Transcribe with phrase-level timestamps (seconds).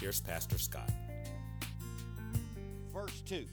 [0.00, 0.90] here's Pastor Scott.
[2.92, 3.44] verse 2.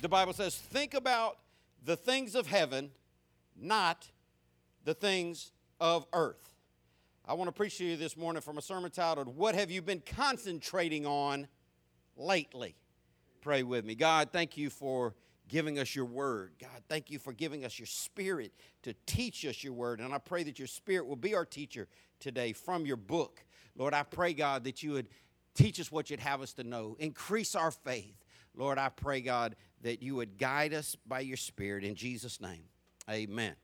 [0.00, 1.38] The Bible says, Think about
[1.84, 2.90] the things of heaven,
[3.56, 4.08] not
[4.84, 6.54] the things of earth.
[7.26, 9.82] I want to preach to you this morning from a sermon titled, What Have You
[9.82, 11.48] Been Concentrating On
[12.16, 12.76] Lately?
[13.40, 13.94] Pray with me.
[13.94, 15.14] God, thank you for
[15.48, 16.52] giving us your word.
[16.60, 18.52] God, thank you for giving us your spirit
[18.82, 20.00] to teach us your word.
[20.00, 21.88] And I pray that your spirit will be our teacher
[22.20, 23.44] today from your book.
[23.76, 25.08] Lord, I pray, God, that you would
[25.54, 28.14] teach us what you'd have us to know, increase our faith.
[28.54, 31.84] Lord, I pray, God, that you would guide us by your spirit.
[31.84, 32.64] In Jesus' name,
[33.10, 33.54] amen.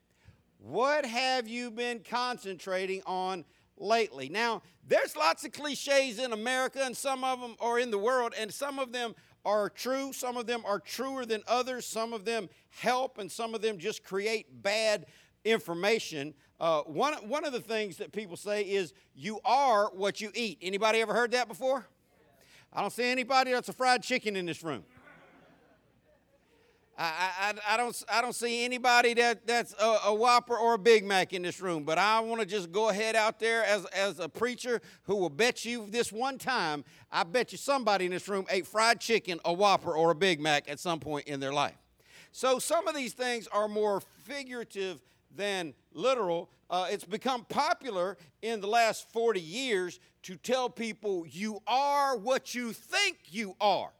[0.59, 3.45] What have you been concentrating on
[3.77, 4.29] lately?
[4.29, 8.35] Now, there's lots of cliches in America, and some of them are in the world,
[8.39, 9.15] and some of them
[9.45, 10.13] are true.
[10.13, 11.87] Some of them are truer than others.
[11.87, 15.07] Some of them help, and some of them just create bad
[15.45, 16.35] information.
[16.61, 20.59] Uh, one, one of the things that people say is, you are what you eat.
[20.61, 21.87] Anybody ever heard that before?
[22.73, 24.85] I don't see anybody that's a fried chicken in this room.
[27.01, 30.79] I, I, I, don't, I don't see anybody that, that's a, a Whopper or a
[30.79, 33.85] Big Mac in this room, but I want to just go ahead out there as,
[33.87, 38.11] as a preacher who will bet you this one time, I bet you somebody in
[38.11, 41.39] this room ate fried chicken, a Whopper, or a Big Mac at some point in
[41.39, 41.77] their life.
[42.33, 44.99] So some of these things are more figurative
[45.35, 46.51] than literal.
[46.71, 52.55] Uh, it's become popular in the last 40 years to tell people you are what
[52.55, 53.91] you think you are.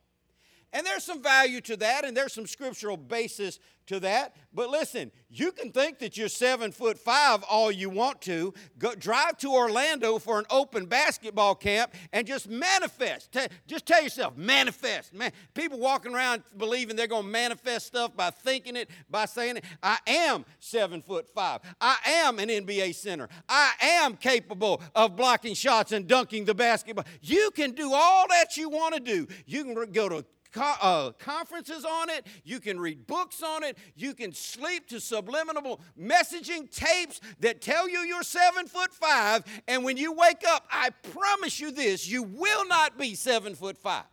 [0.73, 4.37] And there's some value to that, and there's some scriptural basis to that.
[4.53, 8.53] But listen, you can think that you're seven foot five all you want to.
[8.79, 13.33] Go, drive to Orlando for an open basketball camp and just manifest.
[13.33, 15.15] Te- just tell yourself, manifest.
[15.15, 19.57] Man, people walking around believing they're going to manifest stuff by thinking it, by saying
[19.57, 19.65] it.
[19.83, 21.61] I am seven foot five.
[21.81, 23.29] I am an NBA center.
[23.49, 27.07] I am capable of blocking shots and dunking the basketball.
[27.23, 29.27] You can do all that you want to do.
[29.47, 32.27] You can go to co- uh, conferences on it.
[32.45, 33.79] You can read books on it.
[33.97, 39.45] You can sleep to subliminal messaging tapes that tell you you're seven foot five.
[39.67, 43.79] And when you wake up, I promise you this you will not be seven foot
[43.79, 44.05] five.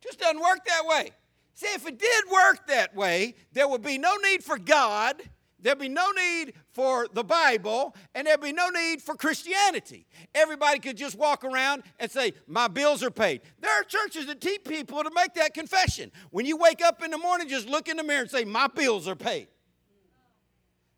[0.00, 1.10] Just doesn't work that way.
[1.54, 5.20] See, if it did work that way, there would be no need for God.
[5.60, 10.06] There'd be no need for the Bible, and there'd be no need for Christianity.
[10.34, 13.40] Everybody could just walk around and say, My bills are paid.
[13.60, 16.12] There are churches that teach people to make that confession.
[16.30, 18.68] When you wake up in the morning, just look in the mirror and say, My
[18.68, 19.48] bills are paid.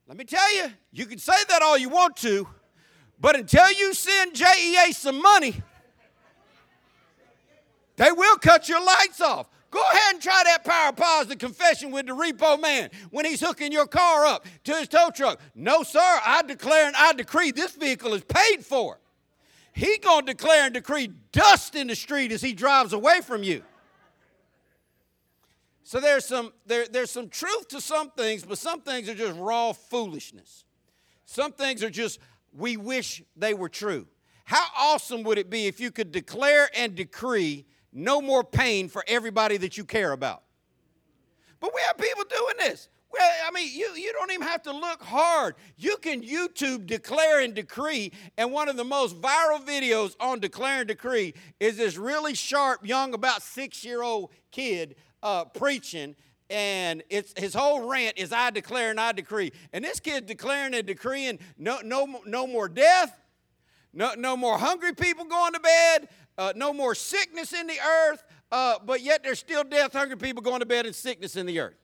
[0.06, 2.46] Let me tell you, you can say that all you want to,
[3.18, 5.54] but until you send JEA some money,
[7.96, 9.48] they will cut your lights off.
[9.70, 13.70] Go ahead and try that power positive confession with the repo man when he's hooking
[13.70, 15.40] your car up to his tow truck.
[15.54, 18.98] No, sir, I declare and I decree this vehicle is paid for.
[19.72, 23.62] He gonna declare and decree dust in the street as he drives away from you.
[25.84, 29.38] So there's some there, there's some truth to some things, but some things are just
[29.38, 30.64] raw foolishness.
[31.26, 32.18] Some things are just
[32.52, 34.08] we wish they were true.
[34.44, 39.04] How awesome would it be if you could declare and decree no more pain for
[39.06, 40.42] everybody that you care about?
[41.60, 42.88] But we have people doing this.
[43.12, 45.56] Well, I mean, you, you don't even have to look hard.
[45.76, 50.80] You can YouTube declare and decree, and one of the most viral videos on declare
[50.80, 56.14] and decree is this really sharp, young, about six year old kid uh, preaching.
[56.50, 59.52] And it's his whole rant is I declare and I decree.
[59.72, 63.16] And this kid declaring and decreeing no, no, no more death,
[63.92, 66.08] no, no more hungry people going to bed,
[66.40, 70.42] uh, no more sickness in the earth, uh, but yet there's still death, hungry people
[70.42, 71.76] going to bed, and sickness in the earth.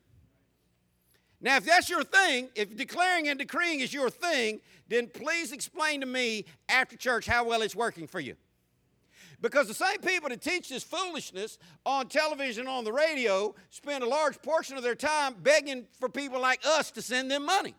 [1.42, 6.00] Now, if that's your thing, if declaring and decreeing is your thing, then please explain
[6.00, 8.34] to me after church how well it's working for you.
[9.42, 14.08] Because the same people that teach this foolishness on television, on the radio, spend a
[14.08, 17.74] large portion of their time begging for people like us to send them money.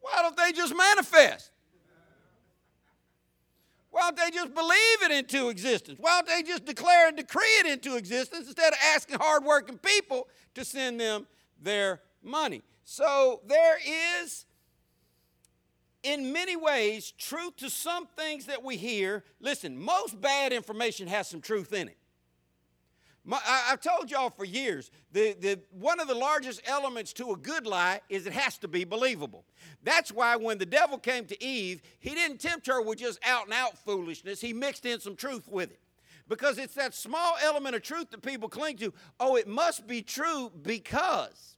[0.00, 1.50] Why don't they just manifest?
[3.92, 5.98] Why don't they just believe it into existence?
[6.00, 10.28] Why don't they just declare and decree it into existence instead of asking hardworking people
[10.54, 11.26] to send them
[11.60, 12.62] their money?
[12.84, 13.78] So there
[14.18, 14.46] is
[16.02, 21.28] in many ways, truth to some things that we hear, listen, most bad information has
[21.28, 21.96] some truth in it.
[23.24, 27.30] My, I, have told y'all for years, the, the, one of the largest elements to
[27.30, 29.44] a good lie is it has to be believable.
[29.84, 33.44] That's why when the devil came to Eve, he didn't tempt her with just out
[33.44, 35.78] and out foolishness, he mixed in some truth with it.
[36.28, 38.92] Because it's that small element of truth that people cling to.
[39.20, 41.56] Oh, it must be true because.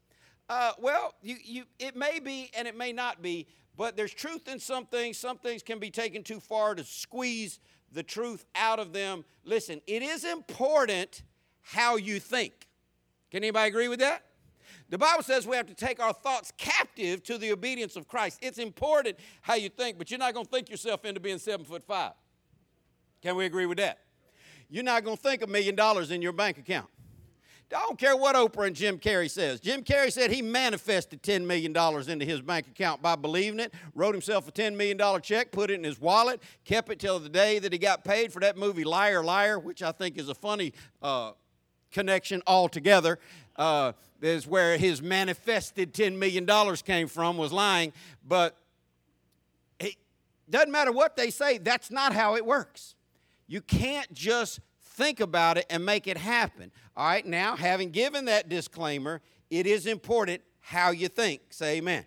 [0.48, 3.46] Uh, well, you, you, it may be and it may not be,
[3.76, 5.16] but there's truth in some things.
[5.16, 7.60] Some things can be taken too far to squeeze
[7.92, 9.24] the truth out of them.
[9.44, 11.22] Listen, it is important
[11.64, 12.68] how you think.
[13.30, 14.22] Can anybody agree with that?
[14.90, 18.38] The Bible says we have to take our thoughts captive to the obedience of Christ.
[18.42, 21.66] It's important how you think, but you're not going to think yourself into being seven
[21.66, 22.12] foot five.
[23.22, 23.98] Can we agree with that?
[24.68, 26.88] You're not going to think a million dollars in your bank account.
[27.70, 29.58] Don't care what Oprah and Jim Carrey says.
[29.58, 31.74] Jim Carrey said he manifested $10 million
[32.08, 35.74] into his bank account by believing it, wrote himself a $10 million check, put it
[35.74, 38.84] in his wallet, kept it till the day that he got paid for that movie
[38.84, 40.72] Liar Liar, which I think is a funny
[41.02, 41.32] uh,
[41.94, 43.18] connection altogether.
[43.56, 43.92] Uh,
[44.24, 46.46] is where his manifested $10 million
[46.84, 47.92] came from, was lying.
[48.26, 48.56] But
[49.78, 49.96] it
[50.48, 52.94] doesn't matter what they say, that's not how it works.
[53.46, 56.70] You can't just think about it and make it happen.
[56.96, 59.20] All right, now, having given that disclaimer,
[59.50, 61.42] it is important how you think.
[61.50, 62.04] Say amen.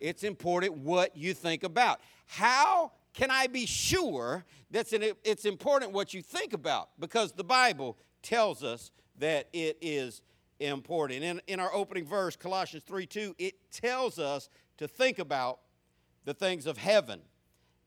[0.00, 2.00] It's important what you think about.
[2.26, 4.92] How can I be sure that
[5.24, 6.88] it's important what you think about?
[6.98, 10.22] Because the Bible tells us that it is
[10.60, 11.22] important.
[11.22, 15.60] In, in our opening verse, Colossians 3 2, it tells us to think about
[16.24, 17.20] the things of heaven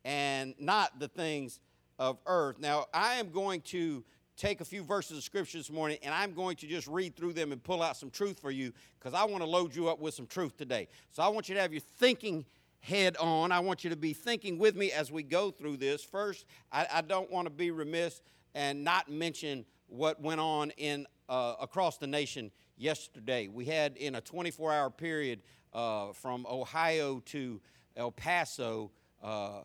[0.06, 1.60] and not the things
[2.00, 2.60] of earth.
[2.60, 4.04] Now, I am going to
[4.38, 7.34] take a few verses of scripture this morning and I'm going to just read through
[7.34, 10.00] them and pull out some truth for you because I want to load you up
[10.00, 10.88] with some truth today.
[11.10, 12.46] So I want you to have your thinking
[12.80, 13.52] head on.
[13.52, 16.04] I want you to be thinking with me as we go through this.
[16.04, 18.22] First, I, I don't want to be remiss
[18.54, 23.48] and not mention what went on in uh, across the nation yesterday.
[23.48, 25.42] We had in a 24 hour period
[25.74, 27.62] uh, from Ohio to
[27.96, 28.92] El Paso
[29.22, 29.62] uh,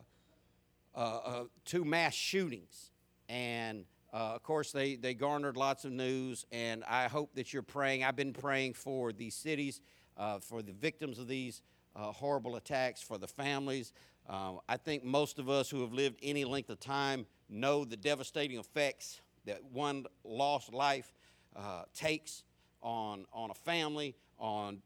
[0.95, 2.91] uh, uh two mass shootings.
[3.29, 7.63] And uh, of course, they, they garnered lots of news, and I hope that you're
[7.63, 8.03] praying.
[8.03, 9.81] I've been praying for these cities,
[10.41, 11.63] for the victims of these
[11.95, 13.91] horrible attacks, for the families.
[14.29, 18.59] I think most of us who have lived any length of time know the devastating
[18.59, 21.11] effects that one lost life
[21.55, 22.43] uh, takes
[22.81, 24.81] on, on a family, on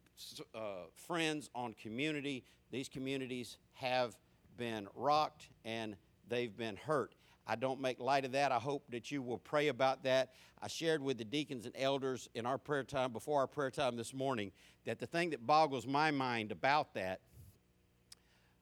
[0.56, 0.60] uh,
[0.96, 2.44] friends, on community.
[2.72, 4.16] These communities have
[4.58, 5.96] been rocked and
[6.28, 7.14] they've been hurt.
[7.50, 8.52] I don't make light of that.
[8.52, 10.34] I hope that you will pray about that.
[10.62, 13.96] I shared with the deacons and elders in our prayer time, before our prayer time
[13.96, 14.52] this morning,
[14.86, 17.22] that the thing that boggles my mind about that,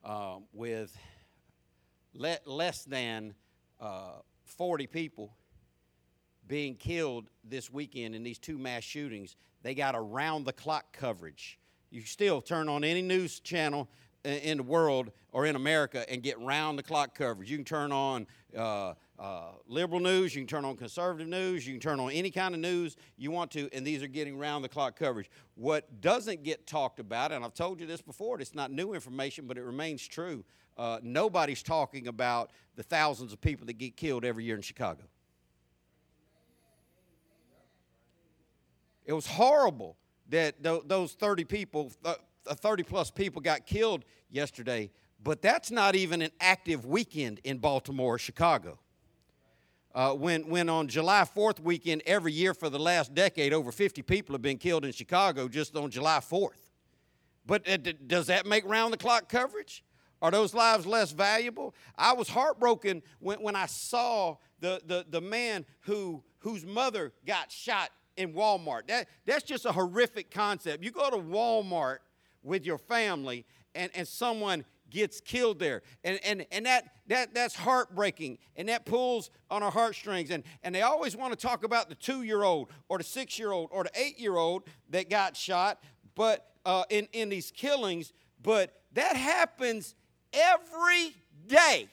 [0.03, 0.95] uh, with
[2.13, 3.33] le- less than
[3.79, 5.33] uh, 40 people
[6.47, 11.59] being killed this weekend in these two mass shootings, they got around the clock coverage.
[11.89, 13.89] You still turn on any news channel
[14.25, 17.49] in the world or in America and get round the clock coverage.
[17.49, 18.27] You can turn on
[18.57, 22.31] uh, uh, liberal news, you can turn on conservative news, you can turn on any
[22.31, 25.29] kind of news you want to, and these are getting round the clock coverage.
[25.55, 29.45] What doesn't get talked about, and I've told you this before, it's not new information,
[29.47, 30.43] but it remains true.
[30.77, 35.03] Uh, nobody's talking about the thousands of people that get killed every year in Chicago.
[39.05, 39.97] It was horrible
[40.29, 41.91] that those 30 people,
[42.47, 44.89] 30 plus people got killed yesterday,
[45.23, 48.79] but that's not even an active weekend in Baltimore or Chicago.
[49.93, 54.01] Uh, when, when on July 4th weekend every year for the last decade, over 50
[54.01, 56.69] people have been killed in Chicago just on July 4th.
[57.45, 59.83] But uh, d- does that make round the clock coverage?
[60.21, 61.73] Are those lives less valuable?
[61.97, 67.51] I was heartbroken when, when I saw the, the, the man who, whose mother got
[67.51, 68.87] shot in Walmart.
[68.87, 70.83] That, that's just a horrific concept.
[70.83, 71.97] You go to Walmart
[72.43, 75.81] with your family and, and someone gets killed there.
[76.03, 80.31] And, and, and that, that, that's heartbreaking and that pulls on our heartstrings.
[80.31, 83.37] And, and they always want to talk about the two year old or the six
[83.37, 85.83] year old or the eight year old that got shot
[86.15, 88.13] but uh, in, in these killings.
[88.41, 89.95] But that happens
[90.33, 91.13] every
[91.47, 91.89] day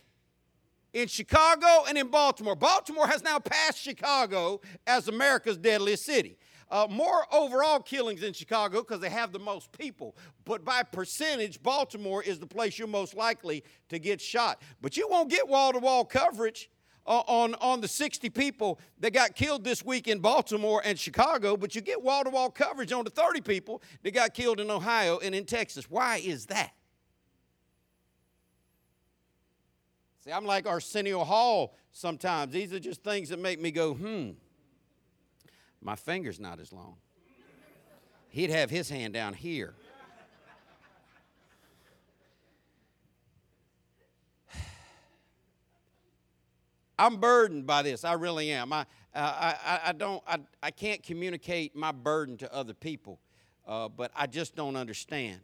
[0.92, 2.56] in Chicago and in Baltimore.
[2.56, 6.38] Baltimore has now passed Chicago as America's deadliest city.
[6.70, 10.16] Uh, more overall killings in Chicago because they have the most people.
[10.46, 14.62] But by percentage, Baltimore is the place you're most likely to get shot.
[14.80, 16.70] But you won't get wall to wall coverage
[17.06, 21.56] uh, on, on the 60 people that got killed this week in Baltimore and Chicago,
[21.56, 24.70] but you get wall to wall coverage on the 30 people that got killed in
[24.70, 25.90] Ohio and in Texas.
[25.90, 26.72] Why is that?
[30.24, 32.52] See, I'm like Arsenio Hall sometimes.
[32.52, 34.30] These are just things that make me go, hmm.
[35.80, 36.94] My finger's not as long.
[38.28, 39.74] He'd have his hand down here.
[46.98, 48.04] I'm burdened by this.
[48.04, 48.72] I really am.
[48.72, 53.18] I, I, I, I don't, I, I can't communicate my burden to other people,
[53.66, 55.40] uh, but I just don't understand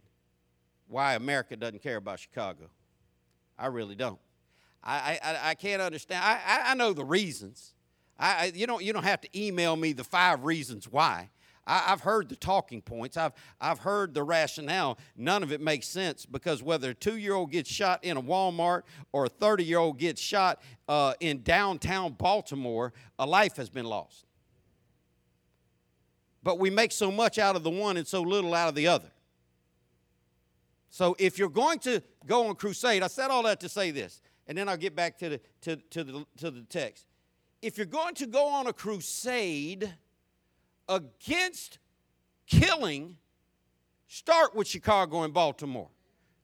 [0.87, 2.70] why America doesn't care about Chicago.
[3.58, 4.20] I really don't.
[4.82, 6.23] I, I, I can't understand.
[6.25, 7.75] I, I, know the reasons.
[8.18, 11.30] I, I, you, don't, you don't have to email me the five reasons why.
[11.66, 13.16] I, have heard the talking points.
[13.16, 14.99] I've, I've heard the rationale.
[15.16, 18.23] None of it makes sense because whether a two year old gets shot in a
[18.23, 18.82] Walmart
[19.12, 23.85] or a 30 year old gets shot uh, in downtown Baltimore, a life has been
[23.85, 24.25] lost.
[26.42, 28.87] But we make so much out of the one and so little out of the
[28.87, 29.11] other.
[30.88, 34.23] So if you're going to go on crusade, I said all that to say this,
[34.48, 37.06] and then I'll get back to the, to, to the, to the text.
[37.60, 39.94] If you're going to go on a crusade
[40.88, 41.78] against
[42.46, 43.16] killing,
[44.06, 45.90] start with Chicago and Baltimore,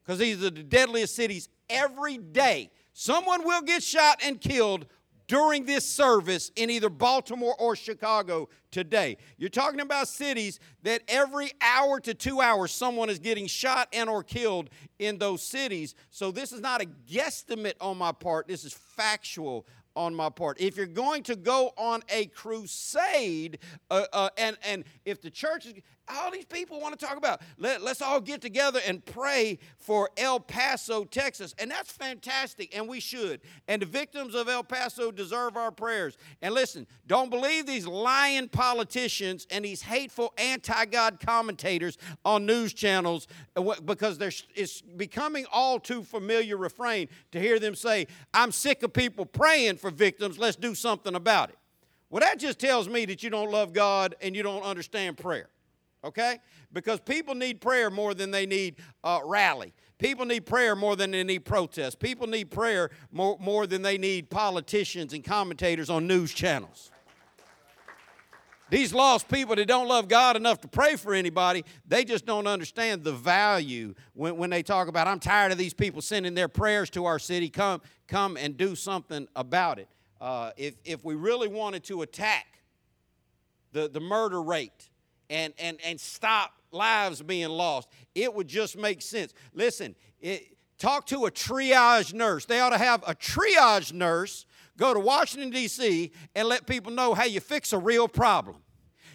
[0.02, 2.70] because these are the deadliest cities every day.
[2.92, 4.86] Someone will get shot and killed
[5.26, 9.16] during this service in either Baltimore or Chicago today.
[9.38, 14.08] You're talking about cities that every hour to 2 hours someone is getting shot and
[14.08, 15.94] or killed in those cities.
[16.10, 18.48] So this is not a guesstimate on my part.
[18.48, 19.66] This is factual
[19.96, 20.60] on my part.
[20.60, 23.58] If you're going to go on a crusade,
[23.90, 25.74] uh, uh, and, and if the church is,
[26.08, 30.10] all these people want to talk about, let, let's all get together and pray for
[30.16, 31.54] El Paso, Texas.
[31.58, 33.40] And that's fantastic, and we should.
[33.68, 36.16] And the victims of El Paso deserve our prayers.
[36.42, 42.72] And listen, don't believe these lying politicians and these hateful anti God commentators on news
[42.72, 44.18] channels uh, because
[44.54, 49.76] it's becoming all too familiar refrain to hear them say, I'm sick of people praying
[49.76, 51.58] for victims, let's do something about it.
[52.10, 55.48] Well, that just tells me that you don't love God and you don't understand prayer,
[56.04, 56.38] okay?
[56.72, 59.72] Because people need prayer more than they need uh, rally.
[59.98, 61.98] People need prayer more than they need protest.
[61.98, 66.90] People need prayer more, more than they need politicians and commentators on news channels.
[68.70, 72.46] These lost people that don't love God enough to pray for anybody, they just don't
[72.46, 76.48] understand the value when, when they talk about, I'm tired of these people sending their
[76.48, 77.50] prayers to our city.
[77.50, 79.88] Come, come and do something about it.
[80.20, 82.46] Uh, if, if we really wanted to attack
[83.72, 84.90] the, the murder rate
[85.34, 89.34] and, and, and stop lives being lost, it would just make sense.
[89.52, 92.44] Listen, it, talk to a triage nurse.
[92.46, 97.14] They ought to have a triage nurse go to Washington, D.C., and let people know
[97.14, 98.56] how you fix a real problem.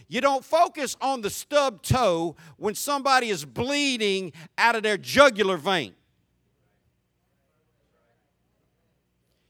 [0.08, 5.58] You don't focus on the stub toe when somebody is bleeding out of their jugular
[5.58, 5.94] vein.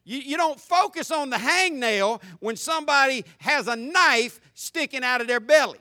[0.04, 5.28] You, you don't focus on the hangnail when somebody has a knife sticking out of
[5.28, 5.80] their belly.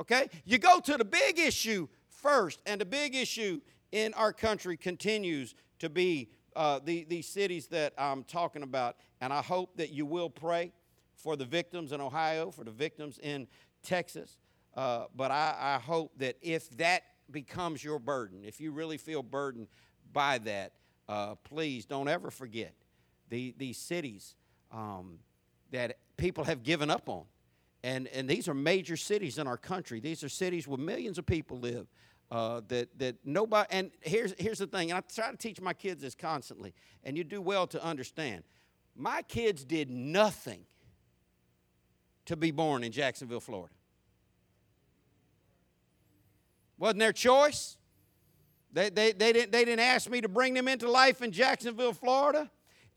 [0.00, 0.28] Okay?
[0.44, 3.60] You go to the big issue first, and the big issue
[3.92, 8.96] in our country continues to be uh, the, these cities that I'm talking about.
[9.20, 10.72] And I hope that you will pray
[11.14, 13.46] for the victims in Ohio, for the victims in
[13.82, 14.38] Texas.
[14.74, 19.22] Uh, but I, I hope that if that becomes your burden, if you really feel
[19.22, 19.68] burdened
[20.12, 20.72] by that,
[21.08, 22.72] uh, please don't ever forget
[23.28, 24.34] the, these cities
[24.72, 25.18] um,
[25.72, 27.24] that people have given up on.
[27.82, 30.00] And, and these are major cities in our country.
[30.00, 31.86] These are cities where millions of people live.
[32.30, 35.72] Uh, that, that nobody, and here's, here's the thing, and I try to teach my
[35.72, 36.72] kids this constantly,
[37.02, 38.44] and you do well to understand.
[38.94, 40.64] My kids did nothing
[42.26, 43.74] to be born in Jacksonville, Florida.
[46.78, 47.76] Wasn't their choice.
[48.72, 51.92] They, they, they, didn't, they didn't ask me to bring them into life in Jacksonville,
[51.92, 52.48] Florida.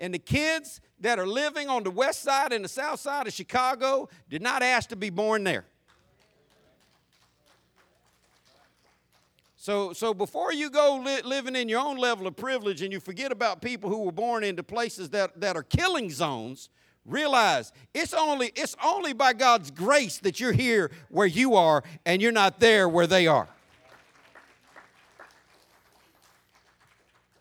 [0.04, 3.32] And the kids that are living on the west side and the south side of
[3.32, 5.64] Chicago did not ask to be born there.
[9.56, 13.00] So, so before you go li- living in your own level of privilege and you
[13.00, 16.68] forget about people who were born into places that, that are killing zones,
[17.06, 22.22] realize it's only, it's only by God's grace that you're here where you are and
[22.22, 23.48] you're not there where they are.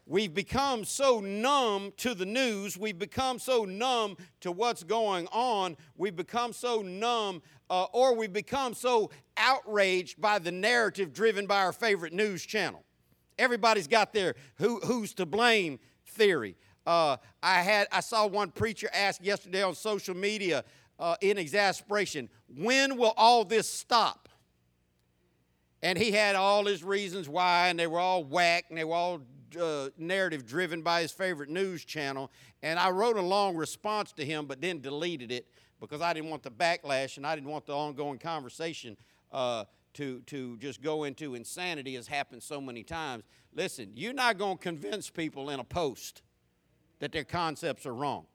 [0.04, 2.76] We've become so numb to the news.
[2.76, 5.76] We've become so numb to what's going on.
[5.96, 7.40] We've become so numb,
[7.70, 12.82] uh, or we've become so outraged by the narrative driven by our favorite news channel.
[13.38, 16.56] Everybody's got their who, who's to blame theory.
[16.84, 20.64] Uh, I had I saw one preacher ask yesterday on social media
[20.98, 24.28] uh, in exasperation, "When will all this stop?"
[25.80, 28.94] And he had all his reasons why, and they were all whack, and they were
[28.94, 29.20] all
[29.56, 32.30] uh, narrative driven by his favorite news channel.
[32.62, 35.46] And I wrote a long response to him, but then deleted it
[35.80, 38.96] because I didn't want the backlash and I didn't want the ongoing conversation
[39.32, 43.24] uh, to, to just go into insanity as happened so many times.
[43.54, 46.22] Listen, you're not going to convince people in a post
[47.00, 48.26] that their concepts are wrong.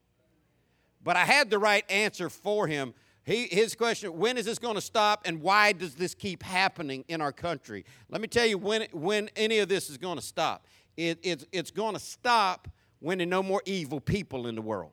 [1.04, 2.94] But I had the right answer for him.
[3.24, 7.04] He, his question, when is this going to stop and why does this keep happening
[7.08, 7.86] in our country?
[8.10, 10.66] Let me tell you when, when any of this is going to stop.
[10.98, 12.68] It, it's it's going to stop
[13.00, 14.92] when there are no more evil people in the world.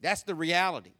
[0.00, 0.92] That's the reality.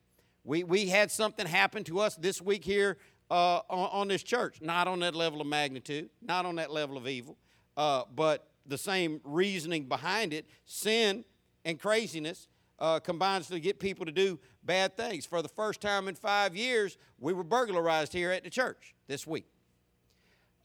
[0.45, 2.97] We, we had something happen to us this week here
[3.31, 4.61] uh, on, on, this church.
[4.61, 7.37] Not on that level of magnitude, not on that level of evil,
[7.77, 11.25] uh, but the same reasoning behind it sin
[11.65, 12.49] and craziness
[12.79, 15.27] uh, combines to get people to do bad things.
[15.27, 19.27] For the first time in five years, we were burglarized here at the church this
[19.27, 19.47] week.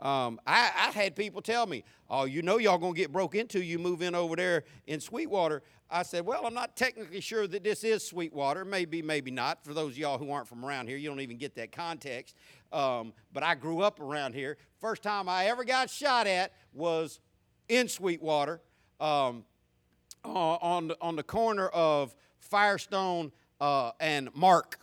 [0.04, 3.64] Um, I, I, had people tell me, "Oh, you know, y'all gonna get broke into.
[3.64, 7.64] You move in over there in Sweetwater." I said, "Well, I'm not technically sure that
[7.64, 8.66] this is Sweetwater.
[8.66, 9.64] Maybe, maybe not.
[9.64, 12.36] For those of y'all who aren't from around here, you don't even get that context.
[12.74, 14.58] Um, but I grew up around here.
[14.82, 17.22] First time I ever got shot at was
[17.70, 18.60] in Sweetwater,
[19.00, 19.46] um,
[20.26, 23.32] on the, on the corner of Firestone
[23.62, 24.80] uh, and Mark."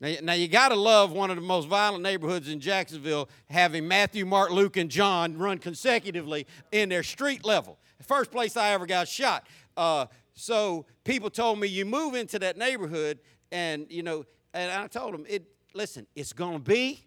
[0.00, 3.88] Now, now you got to love one of the most violent neighborhoods in Jacksonville having
[3.88, 7.78] Matthew, Mark, Luke, and John run consecutively in their street level.
[8.02, 9.46] First place I ever got shot.
[9.76, 13.18] Uh, so people told me you move into that neighborhood,
[13.50, 15.44] and you know, and I told them, it.
[15.74, 17.06] Listen, it's going to be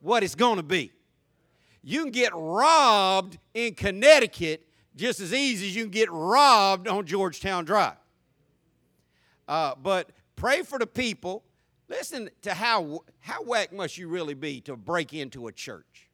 [0.00, 0.92] what it's going to be.
[1.82, 4.66] You can get robbed in Connecticut
[4.96, 7.96] just as easy as you can get robbed on Georgetown Drive.
[9.46, 11.44] Uh, but pray for the people
[11.90, 16.08] Listen to how, how whack must you really be to break into a church.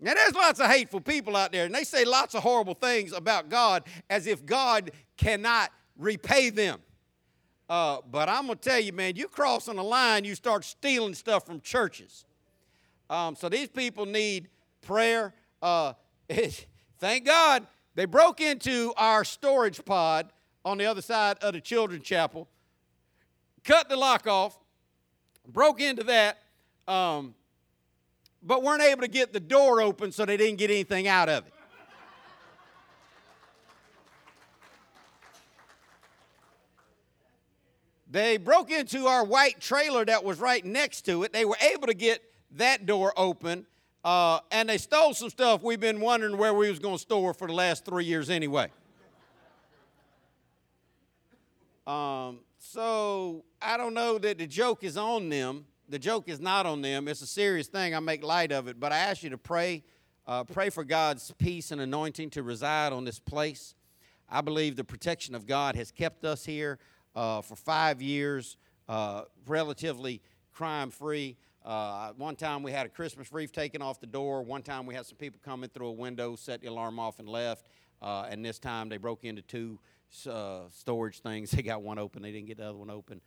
[0.00, 3.12] Now, there's lots of hateful people out there, and they say lots of horrible things
[3.12, 6.80] about God as if God cannot repay them.
[7.70, 10.64] Uh, but I'm going to tell you, man, you cross on the line, you start
[10.64, 12.24] stealing stuff from churches.
[13.08, 14.48] Um, so these people need
[14.82, 15.34] prayer.
[15.62, 15.92] Uh,
[16.98, 20.32] thank God they broke into our storage pod
[20.64, 22.48] on the other side of the children's chapel
[23.64, 24.58] cut the lock off,
[25.46, 26.38] broke into that,
[26.86, 27.34] um,
[28.42, 31.46] but weren't able to get the door open so they didn't get anything out of
[31.46, 31.52] it.
[38.10, 41.32] They broke into our white trailer that was right next to it.
[41.32, 43.66] They were able to get that door open,
[44.02, 47.34] uh, and they stole some stuff we've been wondering where we was going to store
[47.34, 48.70] for the last three years anyway.
[51.86, 52.40] Um,
[52.72, 55.64] so I don't know that the joke is on them.
[55.88, 57.08] The joke is not on them.
[57.08, 57.94] It's a serious thing.
[57.94, 58.78] I make light of it.
[58.78, 59.84] But I ask you to pray.
[60.26, 63.74] Uh, pray for God's peace and anointing to reside on this place.
[64.28, 66.78] I believe the protection of God has kept us here
[67.16, 70.20] uh, for five years, uh, relatively
[70.52, 71.38] crime free.
[71.64, 74.42] Uh, one time we had a Christmas wreath taken off the door.
[74.42, 77.28] One time we had some people coming through a window, set the alarm off, and
[77.28, 77.64] left.
[78.02, 79.78] Uh, and this time they broke into two
[80.26, 81.50] uh, storage things.
[81.58, 83.20] They got one open, they didn't get the other one open.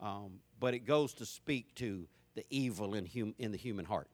[0.00, 4.08] Um, but it goes to speak to the evil in, hum- in the human heart.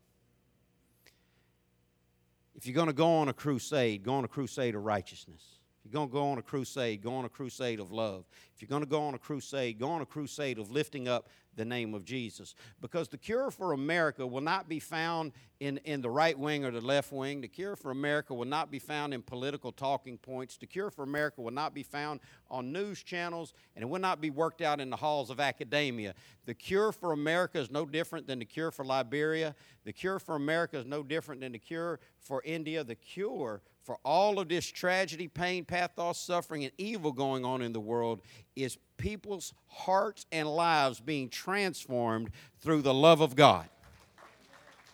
[2.54, 5.42] If you're going to go on a crusade, go on a crusade of righteousness.
[5.84, 8.24] You're going to go on a crusade, go on a crusade of love.
[8.54, 11.28] If you're going to go on a crusade, go on a crusade of lifting up
[11.56, 12.54] the name of Jesus.
[12.80, 16.70] Because the cure for America will not be found in, in the right wing or
[16.70, 17.42] the left wing.
[17.42, 20.56] The cure for America will not be found in political talking points.
[20.56, 22.20] The cure for America will not be found
[22.50, 26.14] on news channels, and it will not be worked out in the halls of academia.
[26.46, 29.54] The cure for America is no different than the cure for Liberia.
[29.84, 32.82] The cure for America is no different than the cure for India.
[32.84, 37.72] The cure for all of this tragedy, pain, pathos, suffering, and evil going on in
[37.72, 38.22] the world
[38.56, 43.68] is people's hearts and lives being transformed through the love of God.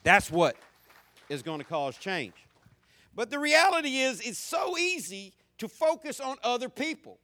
[0.03, 0.57] That's what
[1.29, 2.35] is going to cause change.
[3.15, 7.19] But the reality is, it's so easy to focus on other people.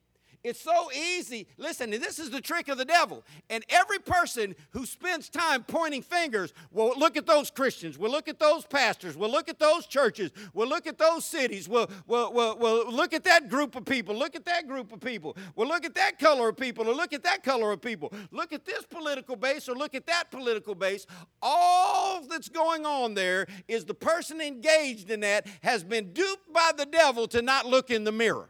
[0.47, 1.49] It's so easy.
[1.59, 3.25] Listen, this is the trick of the devil.
[3.51, 8.29] And every person who spends time pointing fingers will look at those Christians, will look
[8.29, 12.33] at those pastors, will look at those churches, will look at those cities, will will
[12.33, 15.67] will will look at that group of people, look at that group of people, will
[15.67, 18.65] look at that color of people, or look at that color of people, look at
[18.65, 21.07] this political base, or look at that political base.
[21.43, 26.71] All that's going on there is the person engaged in that has been duped by
[26.77, 28.49] the devil to not look in the mirror.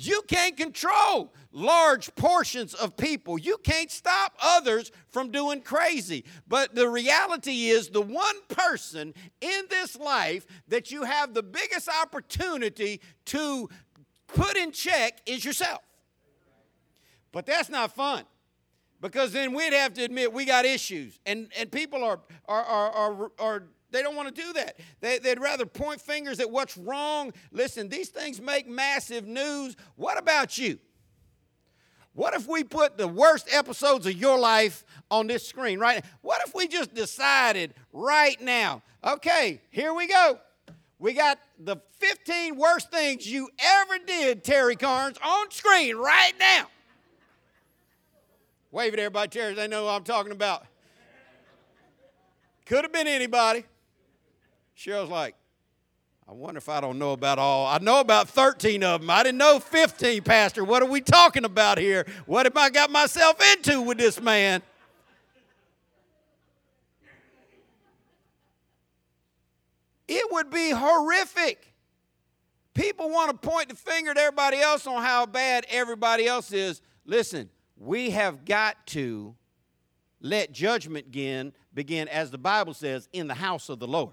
[0.00, 3.36] You can't control large portions of people.
[3.36, 6.24] You can't stop others from doing crazy.
[6.46, 11.88] But the reality is, the one person in this life that you have the biggest
[11.88, 13.68] opportunity to
[14.28, 15.82] put in check is yourself.
[17.32, 18.22] But that's not fun
[19.00, 21.18] because then we'd have to admit we got issues.
[21.26, 24.76] And, and people are, are, are, are, are they don't want to do that.
[25.00, 27.32] They, would rather point fingers at what's wrong.
[27.52, 29.76] Listen, these things make massive news.
[29.96, 30.78] What about you?
[32.12, 36.10] What if we put the worst episodes of your life on this screen right now?
[36.20, 40.38] What if we just decided right now, okay, here we go.
[40.98, 46.66] We got the 15 worst things you ever did, Terry Carnes, on screen right now.
[48.72, 49.54] Wave at everybody, Terry.
[49.54, 50.66] They know what I'm talking about.
[52.66, 53.64] Could have been anybody.
[54.78, 55.34] Cheryl's like,
[56.28, 57.66] I wonder if I don't know about all.
[57.66, 59.10] I know about 13 of them.
[59.10, 60.62] I didn't know 15, Pastor.
[60.62, 62.06] What are we talking about here?
[62.26, 64.62] What have I got myself into with this man?
[70.06, 71.74] It would be horrific.
[72.72, 76.82] People want to point the finger at everybody else on how bad everybody else is.
[77.04, 79.34] Listen, we have got to
[80.20, 84.12] let judgment begin, begin, as the Bible says, in the house of the Lord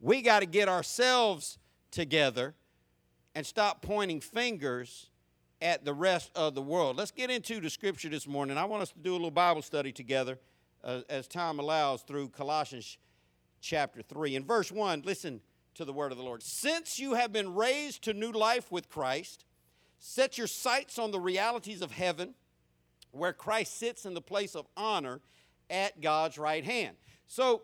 [0.00, 1.58] we got to get ourselves
[1.90, 2.54] together
[3.34, 5.10] and stop pointing fingers
[5.60, 6.96] at the rest of the world.
[6.96, 8.56] Let's get into the scripture this morning.
[8.56, 10.38] I want us to do a little Bible study together
[10.84, 12.98] uh, as time allows through Colossians
[13.60, 14.36] chapter 3.
[14.36, 15.40] In verse 1, listen
[15.74, 16.42] to the word of the Lord.
[16.42, 19.44] Since you have been raised to new life with Christ,
[19.98, 22.34] set your sights on the realities of heaven,
[23.10, 25.20] where Christ sits in the place of honor
[25.70, 26.96] at God's right hand.
[27.26, 27.62] So,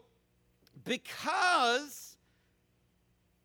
[0.85, 2.14] because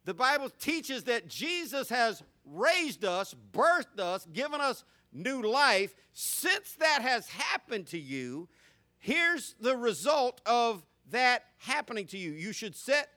[0.10, 5.94] the Bible teaches that Jesus has raised us, birthed us, given us new life.
[6.14, 8.50] Since that has happened to you,
[8.98, 12.32] here's the result of that happening to you.
[12.32, 13.10] You should set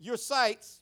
[0.00, 0.80] your sights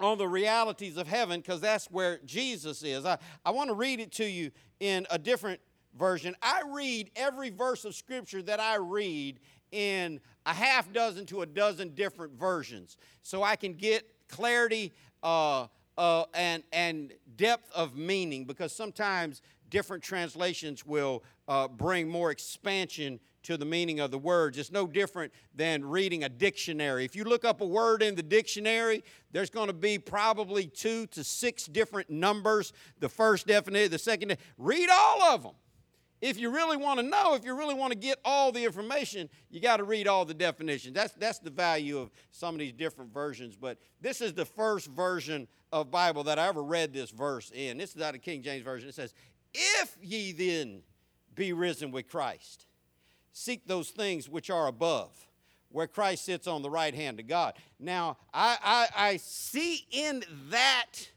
[0.00, 3.06] on the realities of heaven because that's where Jesus is.
[3.06, 5.62] I, I want to read it to you in a different
[5.98, 6.36] version.
[6.42, 9.40] I read every verse of Scripture that I read
[9.72, 15.66] in a half dozen to a dozen different versions so I can get clarity uh,
[15.98, 23.20] uh, and, and depth of meaning because sometimes different translations will uh, bring more expansion
[23.42, 24.58] to the meaning of the words.
[24.58, 27.04] It's no different than reading a dictionary.
[27.04, 31.06] If you look up a word in the dictionary, there's going to be probably two
[31.08, 32.72] to six different numbers.
[32.98, 34.36] The first definition, the second.
[34.58, 35.52] Read all of them
[36.20, 39.28] if you really want to know, if you really want to get all the information,
[39.50, 40.94] you got to read all the definitions.
[40.94, 43.56] That's, that's the value of some of these different versions.
[43.56, 47.78] But this is the first version of Bible that I ever read this verse in.
[47.78, 48.88] This is out of King James Version.
[48.88, 49.14] It says,
[49.54, 50.82] If ye then
[51.34, 52.66] be risen with Christ,
[53.32, 55.10] seek those things which are above,
[55.70, 57.54] where Christ sits on the right hand of God.
[57.78, 61.08] Now, I, I, I see in that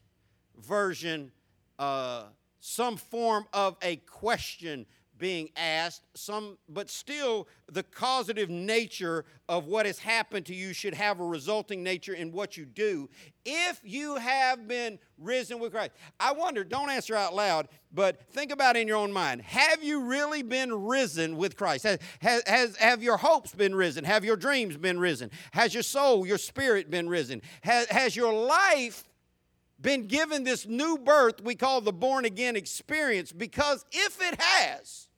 [0.61, 1.31] version,
[1.77, 2.23] uh,
[2.65, 4.85] some form of a question
[5.17, 10.93] being asked some but still the causative nature of what has happened to you should
[10.93, 13.09] have a resulting nature in what you do.
[13.45, 18.51] If you have been risen with christ i wonder don't answer out loud but think
[18.51, 21.83] about in your own mind have you really been risen with christ?
[21.83, 24.05] Has, has, has have your hopes been risen?
[24.05, 25.31] Have your dreams been risen?
[25.51, 27.41] Has your soul your spirit been risen?
[27.61, 29.03] Has, has your life
[29.83, 35.09] been given this new birth we call the born again experience because if it has,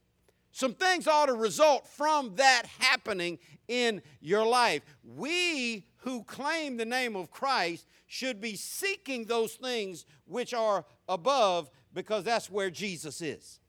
[0.51, 4.81] some things ought to result from that happening in your life.
[5.03, 11.69] We who claim the name of Christ should be seeking those things which are above
[11.93, 13.59] because that's where Jesus is.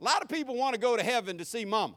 [0.00, 1.94] A lot of people want to go to heaven to see mama.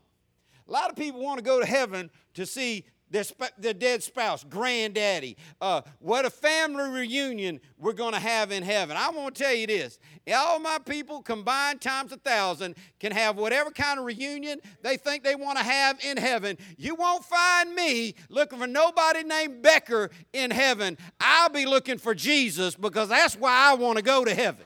[0.67, 4.03] A lot of people want to go to heaven to see their, sp- their dead
[4.03, 5.37] spouse, granddaddy.
[5.59, 8.97] Uh, what a family reunion we're going to have in heaven.
[8.97, 9.99] I want to tell you this
[10.33, 15.23] all my people combined times a thousand can have whatever kind of reunion they think
[15.23, 16.57] they want to have in heaven.
[16.77, 20.97] You won't find me looking for nobody named Becker in heaven.
[21.19, 24.65] I'll be looking for Jesus because that's why I want to go to heaven.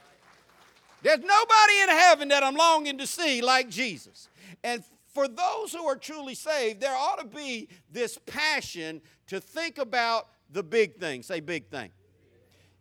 [1.02, 4.30] There's nobody in heaven that I'm longing to see like Jesus.
[4.64, 9.78] And for those who are truly saved, there ought to be this passion to think
[9.78, 11.24] about the big thing.
[11.24, 11.92] Say, big thing.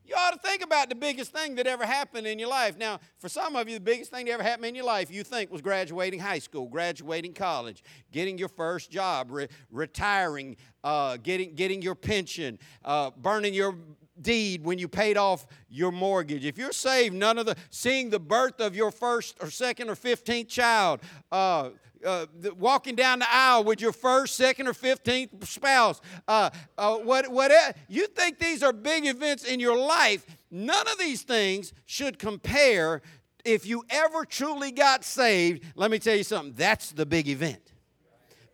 [0.04, 2.76] You ought to think about the biggest thing that ever happened in your life.
[2.76, 5.22] Now, for some of you, the biggest thing that ever happened in your life you
[5.22, 11.54] think was graduating high school, graduating college, getting your first job, re- retiring, uh, getting,
[11.54, 13.76] getting your pension, uh, burning your
[14.22, 18.20] deed when you paid off your mortgage, if you're saved, none of the seeing the
[18.20, 21.70] birth of your first or second or fifteenth child, uh,
[22.04, 26.96] uh, the, walking down the aisle with your first, second, or fifteenth spouse, uh, uh,
[26.96, 27.52] what, what,
[27.88, 30.26] you think these are big events in your life?
[30.50, 33.02] None of these things should compare.
[33.44, 36.54] If you ever truly got saved, let me tell you something.
[36.56, 37.72] That's the big event.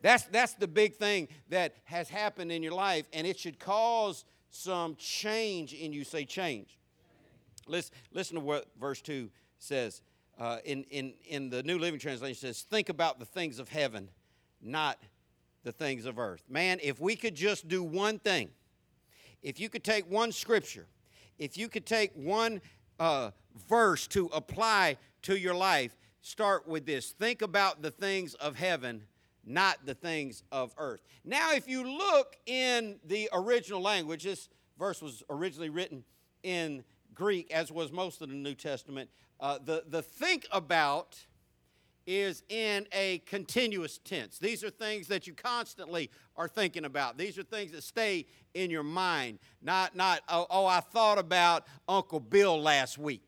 [0.00, 4.24] That's, that's the big thing that has happened in your life, and it should cause
[4.50, 6.04] some change in you.
[6.04, 6.78] Say change.
[7.66, 10.02] Listen, listen to what verse 2 says.
[10.38, 14.08] Uh, in, in, in the New Living Translation says, Think about the things of heaven,
[14.62, 14.98] not
[15.64, 16.44] the things of earth.
[16.48, 18.48] Man, if we could just do one thing,
[19.42, 20.86] if you could take one scripture,
[21.38, 22.60] if you could take one
[22.98, 23.30] uh,
[23.68, 27.10] verse to apply to your life, start with this.
[27.10, 29.02] Think about the things of heaven,
[29.48, 31.02] not the things of earth.
[31.24, 36.04] Now, if you look in the original language, this verse was originally written
[36.42, 36.84] in
[37.14, 39.10] Greek, as was most of the New Testament.
[39.40, 41.18] Uh, the, the think about
[42.06, 44.38] is in a continuous tense.
[44.38, 47.18] These are things that you constantly are thinking about.
[47.18, 49.38] These are things that stay in your mind.
[49.60, 53.27] Not, not oh, oh I thought about Uncle Bill last week.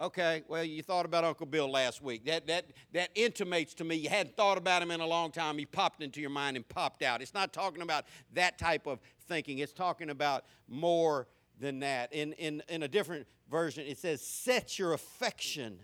[0.00, 2.24] Okay, well, you thought about Uncle Bill last week.
[2.24, 5.58] That, that, that intimates to me you hadn't thought about him in a long time.
[5.58, 7.22] He popped into your mind and popped out.
[7.22, 11.28] It's not talking about that type of thinking, it's talking about more
[11.60, 12.12] than that.
[12.12, 15.78] In, in, in a different version, it says, Set your affection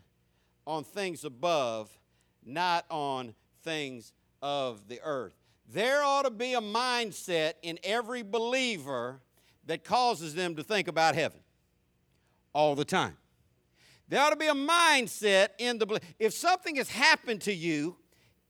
[0.66, 1.90] on things above,
[2.44, 5.34] not on things of the earth.
[5.70, 9.20] There ought to be a mindset in every believer
[9.66, 11.40] that causes them to think about heaven
[12.54, 13.16] all the time.
[14.08, 17.96] There ought to be a mindset in the if something has happened to you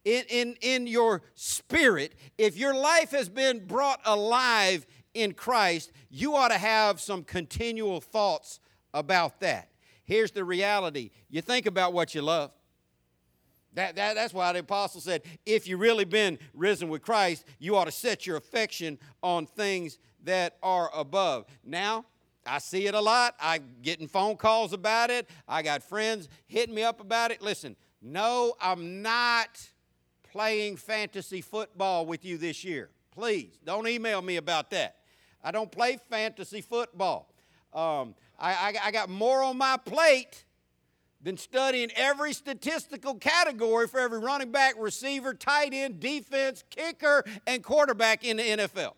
[0.05, 6.37] in, in, in your spirit, if your life has been brought alive in Christ, you
[6.37, 8.61] ought to have some continual thoughts
[8.95, 9.69] about that.
[10.05, 12.53] Here's the reality you think about what you love.
[13.75, 17.77] That, that, that's why the apostle said, if you've really been risen with Christ, you
[17.77, 21.45] ought to set your affection on things that are above.
[21.65, 22.07] Now,
[22.49, 23.35] I see it a lot.
[23.41, 25.29] I'm getting phone calls about it.
[25.47, 27.43] I got friends hitting me up about it.
[27.43, 29.69] Listen, no, I'm not
[30.33, 32.91] playing fantasy football with you this year.
[33.11, 34.97] Please, don't email me about that.
[35.43, 37.29] I don't play fantasy football.
[37.73, 40.45] Um, I, I, I got more on my plate
[41.21, 47.63] than studying every statistical category for every running back, receiver, tight end, defense, kicker, and
[47.63, 48.93] quarterback in the NFL.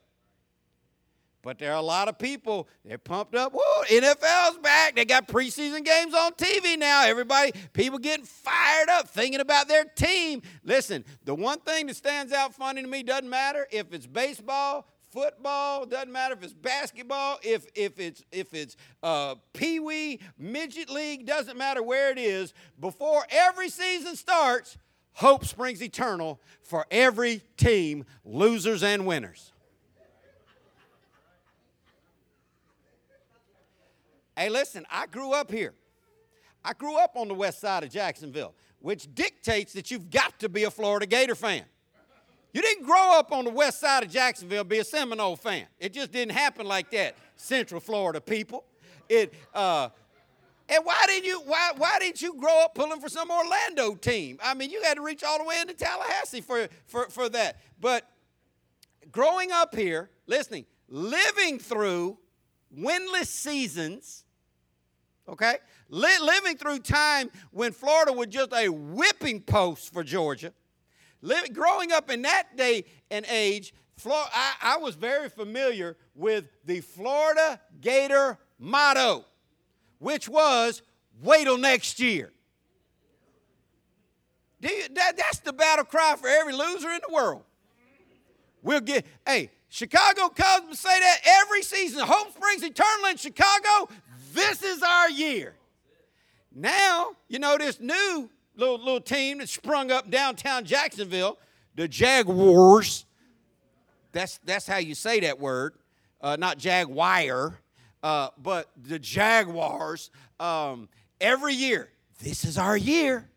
[1.43, 3.53] But there are a lot of people, they're pumped up.
[3.55, 4.95] Whoa, NFL's back.
[4.95, 7.07] They got preseason games on TV now.
[7.07, 10.43] Everybody, people getting fired up, thinking about their team.
[10.65, 14.87] Listen, the one thing that stands out funny to me doesn't matter if it's baseball,
[15.11, 20.91] football, doesn't matter if it's basketball, if, if it's, if it's uh, pee wee, midget
[20.91, 22.53] league, doesn't matter where it is.
[22.79, 24.77] Before every season starts,
[25.15, 29.53] hope springs eternal for every team, losers and winners.
[34.41, 35.75] Hey, listen, I grew up here.
[36.65, 40.49] I grew up on the west side of Jacksonville, which dictates that you've got to
[40.49, 41.63] be a Florida Gator fan.
[42.55, 45.67] You didn't grow up on the west side of Jacksonville be a Seminole fan.
[45.79, 48.65] It just didn't happen like that, Central Florida people.
[49.11, 49.91] It, uh,
[50.71, 54.39] and why didn't you why why didn't you grow up pulling for some Orlando team?
[54.43, 57.59] I mean, you had to reach all the way into Tallahassee for for, for that.
[57.79, 58.09] But
[59.13, 62.17] growing up here, listening, living through
[62.75, 64.25] winless seasons
[65.29, 65.57] okay?
[65.89, 70.53] living through time when Florida was just a whipping post for Georgia.
[71.53, 73.75] Growing up in that day and age,
[74.07, 79.25] I, I was very familiar with the Florida Gator motto,
[79.99, 80.83] which was
[81.23, 82.33] wait till next year.
[84.61, 87.43] You, that, that's the battle cry for every loser in the world.
[88.63, 92.01] We'll get, hey, Chicago Cubs say that every season.
[92.07, 93.89] Home springs eternal in Chicago.
[94.33, 95.55] This is our year.
[96.55, 101.39] Now, you know, this new little, little team that sprung up downtown Jacksonville,
[101.75, 103.07] the Jaguars.
[104.13, 105.75] That's, that's how you say that word,
[106.21, 107.59] uh, not Jaguar,
[108.03, 110.11] uh, but the Jaguars.
[110.39, 110.89] Um,
[111.21, 111.91] every year,
[112.23, 113.29] this is our year.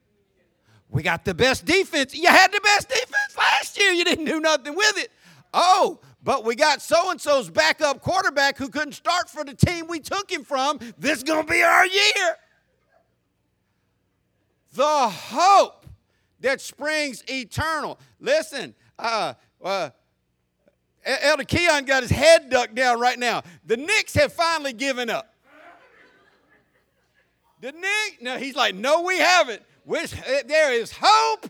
[0.90, 2.16] We got the best defense.
[2.16, 3.92] You had the best defense last year.
[3.92, 5.12] You didn't do nothing with it.
[5.54, 9.88] Oh, but we got so and so's backup quarterback who couldn't start for the team
[9.88, 10.80] we took him from.
[10.98, 12.36] This is going to be our year.
[14.74, 15.86] The hope
[16.40, 18.00] that springs eternal.
[18.20, 19.34] Listen, uh,
[19.64, 19.90] uh,
[21.06, 23.44] Elder Keon got his head ducked down right now.
[23.66, 25.34] The Knicks have finally given up.
[27.60, 29.62] The Knicks, no, he's like, no, we haven't.
[29.86, 30.08] We're-
[30.48, 31.50] there is hope,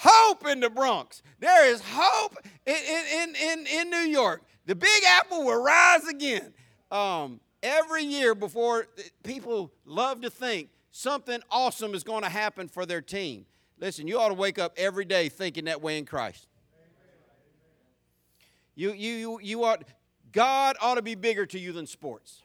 [0.00, 1.22] hope in the Bronx.
[1.40, 4.42] There is hope in, in, in, in New York.
[4.66, 6.52] The Big Apple will rise again.
[6.90, 8.86] Um, every year before,
[9.22, 13.44] people love to think something awesome is going to happen for their team.
[13.78, 16.46] Listen, you ought to wake up every day thinking that way in Christ.
[18.74, 19.84] You, you, you, you ought,
[20.32, 22.42] God ought to be bigger to you than sports.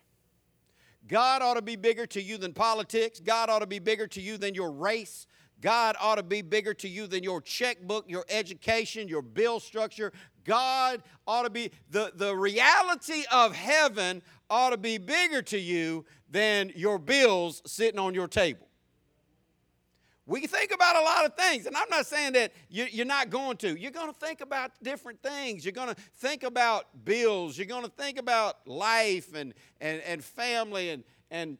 [1.08, 3.20] God ought to be bigger to you than politics.
[3.20, 5.28] God ought to be bigger to you than your race.
[5.66, 10.14] God ought to be bigger to you than your checkbook, your education, your bill structure.
[10.44, 16.06] God ought to be, the, the reality of heaven ought to be bigger to you
[16.30, 18.68] than your bills sitting on your table.
[20.28, 23.58] We think about a lot of things, and I'm not saying that you're not going
[23.58, 23.76] to.
[23.76, 25.66] You're going to think about different things.
[25.66, 27.58] You're going to think about bills.
[27.58, 31.58] You're going to think about life and, and, and family and, and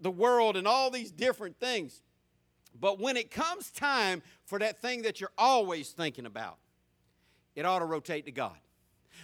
[0.00, 2.00] the world and all these different things.
[2.78, 6.58] But when it comes time for that thing that you're always thinking about,
[7.54, 8.56] it ought to rotate to God.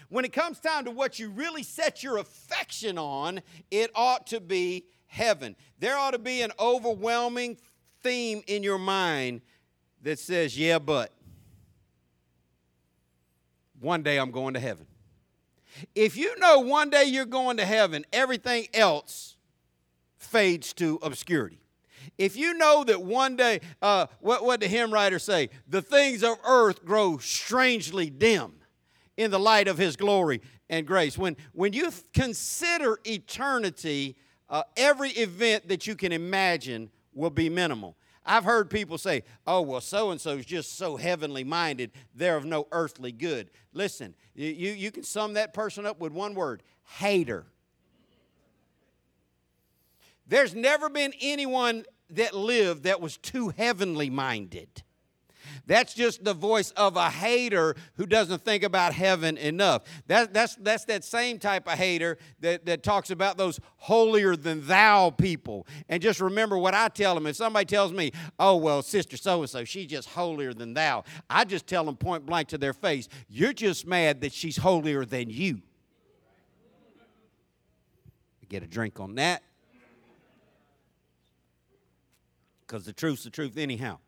[0.09, 4.41] When it comes time to what you really set your affection on, it ought to
[4.41, 5.57] be heaven.
[5.79, 7.59] There ought to be an overwhelming
[8.03, 9.43] theme in your mind
[10.03, 11.13] that says, Yeah, but
[13.81, 14.87] one day I'm going to heaven.
[15.95, 19.37] If you know one day you're going to heaven, everything else
[20.19, 21.60] fades to obscurity.
[22.19, 25.51] If you know that one day, uh, what, what the hymn writer say?
[25.69, 28.55] The things of earth grow strangely dim
[29.17, 31.19] in the light of his glory and grace.
[31.19, 34.17] When, when you consider eternity,
[34.49, 37.97] uh, every event that you can imagine will be minimal.
[38.25, 42.37] I've heard people say, oh, well, so and so is just so heavenly minded, they're
[42.37, 43.51] of no earthly good.
[43.73, 46.63] Listen, you, you can sum that person up with one word
[46.99, 47.47] hater.
[50.31, 54.85] There's never been anyone that lived that was too heavenly minded.
[55.67, 59.83] That's just the voice of a hater who doesn't think about heaven enough.
[60.07, 64.65] That, that's, that's that same type of hater that, that talks about those holier than
[64.69, 65.67] thou people.
[65.89, 67.27] And just remember what I tell them.
[67.27, 71.03] If somebody tells me, oh, well, sister so and so, she's just holier than thou,
[71.29, 75.05] I just tell them point blank to their face, you're just mad that she's holier
[75.05, 75.63] than you.
[78.49, 79.43] Get a drink on that.
[82.71, 83.99] Because the truth's the truth, anyhow.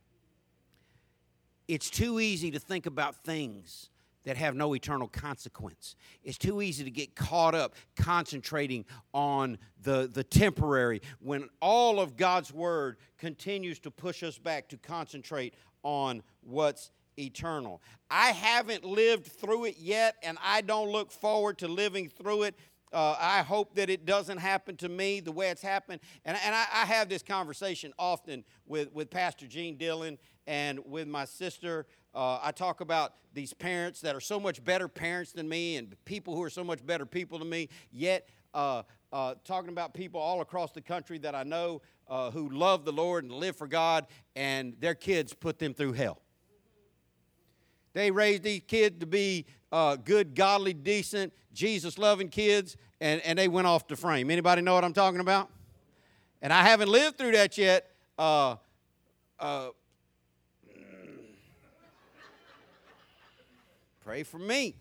[1.67, 3.91] It's too easy to think about things
[4.23, 5.97] that have no eternal consequence.
[6.23, 12.17] It's too easy to get caught up concentrating on the, the temporary when all of
[12.17, 17.83] God's word continues to push us back to concentrate on what's eternal.
[18.13, 22.55] I haven't lived through it yet, and I don't look forward to living through it.
[22.93, 26.01] Uh, I hope that it doesn't happen to me the way it's happened.
[26.25, 31.09] And, and I, I have this conversation often with, with Pastor Gene Dillon and with
[31.09, 31.87] my sister.
[32.15, 35.97] Uh, I talk about these parents that are so much better parents than me and
[36.05, 40.21] people who are so much better people than me, yet uh, uh, talking about people
[40.21, 43.67] all across the country that I know uh, who love the Lord and live for
[43.67, 46.21] God, and their kids put them through hell.
[47.93, 53.39] They raised these kids to be uh, good, godly, decent, Jesus loving kids, and, and
[53.39, 54.31] they went off the frame.
[54.31, 55.51] Anybody know what I'm talking about?
[56.41, 57.91] And I haven't lived through that yet.
[58.19, 58.57] Uh,
[59.39, 59.69] uh,
[64.05, 64.75] Pray for me.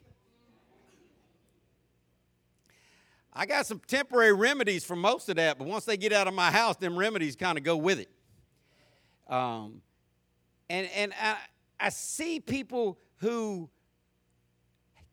[3.33, 6.33] I got some temporary remedies for most of that, but once they get out of
[6.33, 8.09] my house, them remedies kind of go with it.
[9.31, 9.81] Um,
[10.69, 11.37] and and I,
[11.81, 13.69] I see people who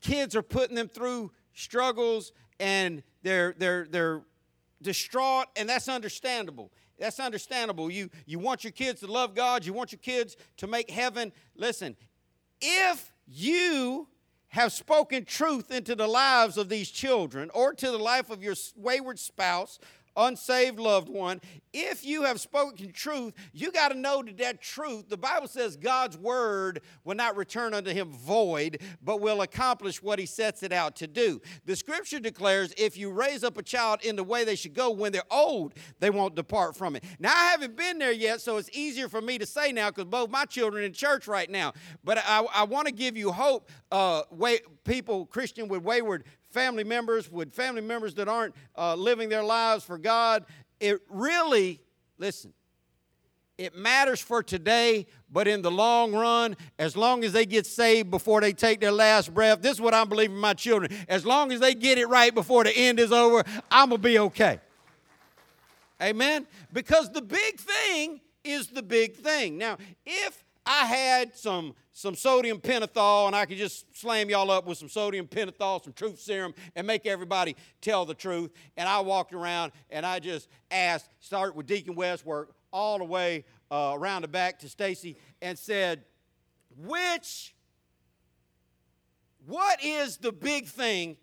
[0.01, 4.23] kids are putting them through struggles and they're they're they're
[4.83, 6.73] distraught, and that's understandable.
[6.99, 7.91] That's understandable.
[7.91, 11.33] You you want your kids to love God, you want your kids to make heaven.
[11.57, 11.97] Listen,
[12.61, 14.09] if you
[14.49, 18.55] have spoken truth into the lives of these children or to the life of your
[18.77, 19.79] wayward spouse
[20.19, 21.41] unsaved loved one,
[21.73, 25.77] if you have spoken truth, you got to know that that truth, the Bible says
[25.77, 30.73] God's word will not return unto him void, but will accomplish what he sets it
[30.73, 31.41] out to do.
[31.67, 34.91] The scripture declares if you raise up a child in the way they should go
[34.91, 37.05] when they're old, they won't depart from it.
[37.19, 40.07] Now, I haven't been there yet, so it's easier for me to say now because
[40.07, 41.73] both my children in church right now.
[42.03, 46.85] But I, I want to give you hope, uh, way, people, Christian with wayward family
[46.85, 50.45] members, with family members that aren't uh, living their lives for God.
[50.81, 51.81] It really,
[52.19, 52.53] listen,
[53.59, 58.11] it matters for today, but in the long run, as long as they get saved
[58.11, 60.93] before they take their last breath, this is what I'm believing my children.
[61.09, 64.09] As long as they get it right before the end is over, I'm going to
[64.09, 64.61] be okay.
[66.01, 66.47] Amen?
[66.73, 69.59] Because the big thing is the big thing.
[69.59, 69.77] Now,
[70.07, 74.77] if I had some, some sodium pentothal and I could just slam y'all up with
[74.77, 79.33] some sodium pentothal, some truth serum, and make everybody tell the truth, and I walked
[79.33, 84.29] around and I just asked, started with Deacon Westwork all the way uh, around the
[84.29, 86.05] back to Stacy, and said,
[86.77, 87.55] which,
[89.47, 91.17] what is the big thing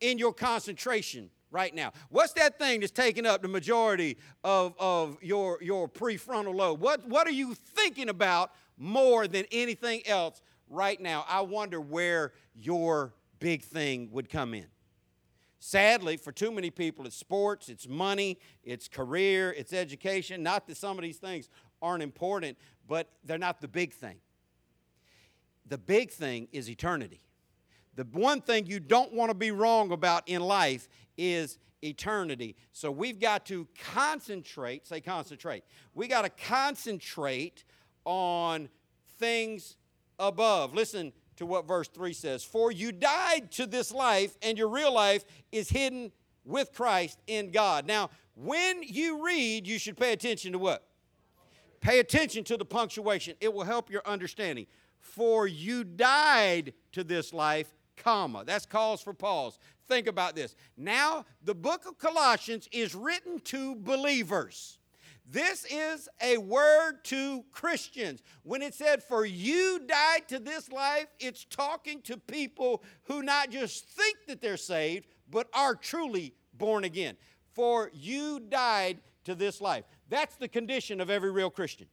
[0.00, 1.92] in your concentration right now?
[2.10, 6.80] What's that thing that's taking up the majority of, of your, your prefrontal lobe?
[6.80, 11.24] What, what are you thinking about more than anything else right now?
[11.28, 14.66] I wonder where your big thing would come in.
[15.58, 20.42] Sadly, for too many people, it's sports, it's money, it's career, it's education.
[20.42, 21.48] Not that some of these things
[21.80, 24.16] aren't important, but they're not the big thing.
[25.66, 27.22] The big thing is eternity.
[27.96, 32.56] The one thing you don't want to be wrong about in life is eternity.
[32.72, 35.64] So we've got to concentrate, say concentrate.
[35.94, 37.64] We got to concentrate
[38.04, 38.68] on
[39.18, 39.76] things
[40.18, 40.74] above.
[40.74, 44.92] Listen to what verse 3 says For you died to this life, and your real
[44.92, 46.12] life is hidden
[46.44, 47.86] with Christ in God.
[47.86, 50.84] Now, when you read, you should pay attention to what?
[51.80, 53.36] Pay attention to the punctuation.
[53.40, 54.66] It will help your understanding.
[55.00, 58.42] For you died to this life, comma.
[58.44, 59.58] That's cause for pause.
[59.86, 60.56] Think about this.
[60.76, 64.78] Now, the book of Colossians is written to believers.
[65.26, 68.22] This is a word to Christians.
[68.42, 73.50] When it said, For you died to this life, it's talking to people who not
[73.50, 77.16] just think that they're saved, but are truly born again.
[77.54, 79.84] For you died to this life.
[80.08, 81.86] That's the condition of every real Christian.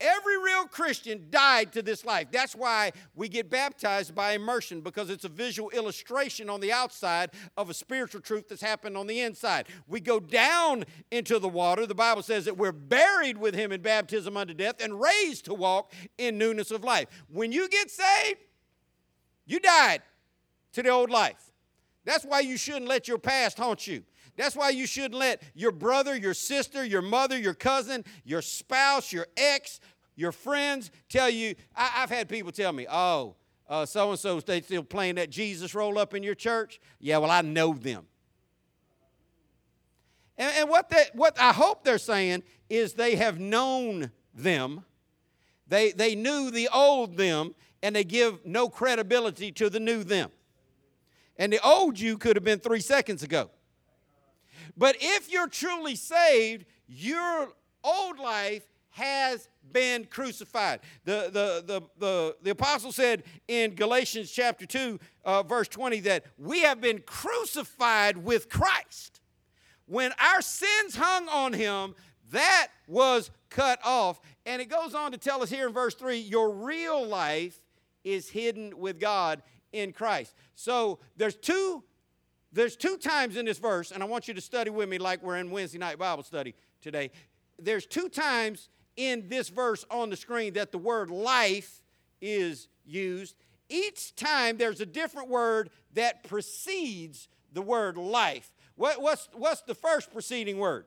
[0.00, 2.28] Every real Christian died to this life.
[2.30, 7.30] That's why we get baptized by immersion because it's a visual illustration on the outside
[7.56, 9.66] of a spiritual truth that's happened on the inside.
[9.86, 11.86] We go down into the water.
[11.86, 15.54] The Bible says that we're buried with him in baptism unto death and raised to
[15.54, 17.08] walk in newness of life.
[17.28, 18.40] When you get saved,
[19.46, 20.02] you died
[20.72, 21.52] to the old life.
[22.06, 24.02] That's why you shouldn't let your past haunt you.
[24.36, 29.12] That's why you shouldn't let your brother, your sister, your mother, your cousin, your spouse,
[29.12, 29.80] your ex,
[30.14, 31.56] your friends tell you.
[31.74, 33.34] I, have had people tell me, oh,
[33.86, 36.80] so and so, they still playing that Jesus roll up in your church?
[37.00, 38.06] Yeah, well, I know them.
[40.38, 44.84] And, and what, that, what I hope they're saying is they have known them,
[45.66, 50.30] they, they knew the old them, and they give no credibility to the new them.
[51.38, 53.50] And the old you could have been three seconds ago.
[54.76, 57.48] But if you're truly saved, your
[57.84, 60.80] old life has been crucified.
[61.04, 66.24] The, the, the, the, the apostle said in Galatians chapter 2, uh, verse 20, that
[66.38, 69.20] we have been crucified with Christ.
[69.86, 71.94] When our sins hung on him,
[72.30, 74.20] that was cut off.
[74.44, 77.60] And it goes on to tell us here in verse 3 your real life
[78.02, 80.34] is hidden with God in Christ.
[80.56, 81.84] So there's two
[82.52, 85.22] there's two times in this verse, and I want you to study with me like
[85.22, 87.10] we're in Wednesday night Bible study today.
[87.58, 91.82] There's two times in this verse on the screen that the word life
[92.22, 93.36] is used.
[93.68, 98.50] Each time there's a different word that precedes the word life.
[98.76, 100.86] What, what's, what's the first preceding word?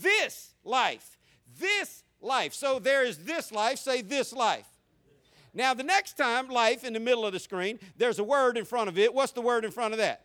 [0.00, 1.18] This life.
[1.58, 2.54] This life.
[2.54, 3.78] So there is this life.
[3.78, 4.66] Say this life.
[5.54, 8.64] Now, the next time, life in the middle of the screen, there's a word in
[8.64, 9.14] front of it.
[9.14, 10.24] What's the word in front of that?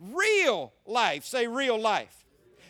[0.00, 1.24] real life.
[1.24, 2.24] Say real life.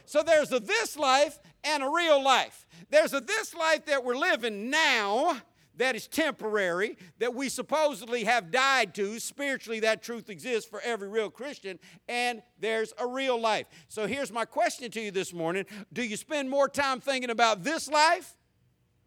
[0.04, 2.66] So there's a this life and a real life.
[2.90, 5.40] There's a this life that we're living now
[5.76, 9.20] that is temporary, that we supposedly have died to.
[9.20, 11.78] Spiritually, that truth exists for every real Christian,
[12.08, 13.66] and there's a real life.
[13.88, 17.62] So here's my question to you this morning Do you spend more time thinking about
[17.62, 18.34] this life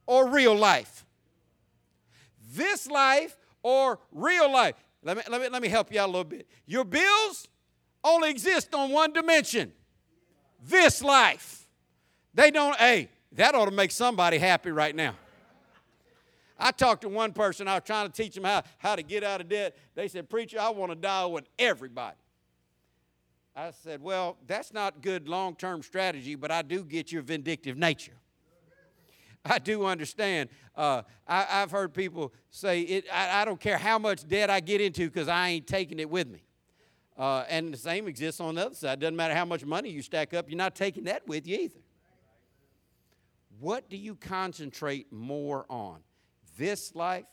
[0.07, 1.05] or real life?
[2.55, 4.75] This life or real life?
[5.03, 6.47] Let me, let me, let me help you out a little bit.
[6.65, 7.47] Your bills
[8.03, 9.71] only exist on one dimension
[10.65, 11.67] this life.
[12.33, 15.15] They don't, hey, that ought to make somebody happy right now.
[16.57, 19.23] I talked to one person, I was trying to teach them how, how to get
[19.23, 19.77] out of debt.
[19.95, 22.15] They said, Preacher, I want to die with everybody.
[23.55, 27.77] I said, Well, that's not good long term strategy, but I do get your vindictive
[27.77, 28.13] nature.
[29.45, 30.49] I do understand.
[30.75, 34.59] Uh, I, have heard people say, it, I, I don't care how much debt I
[34.59, 36.43] get into because I ain't taking it with me.
[37.17, 38.99] Uh, and the same exists on the other side.
[38.99, 41.79] Doesn't matter how much money you stack up, you're not taking that with you either.
[43.59, 45.99] what do you concentrate more on?
[46.57, 47.25] This life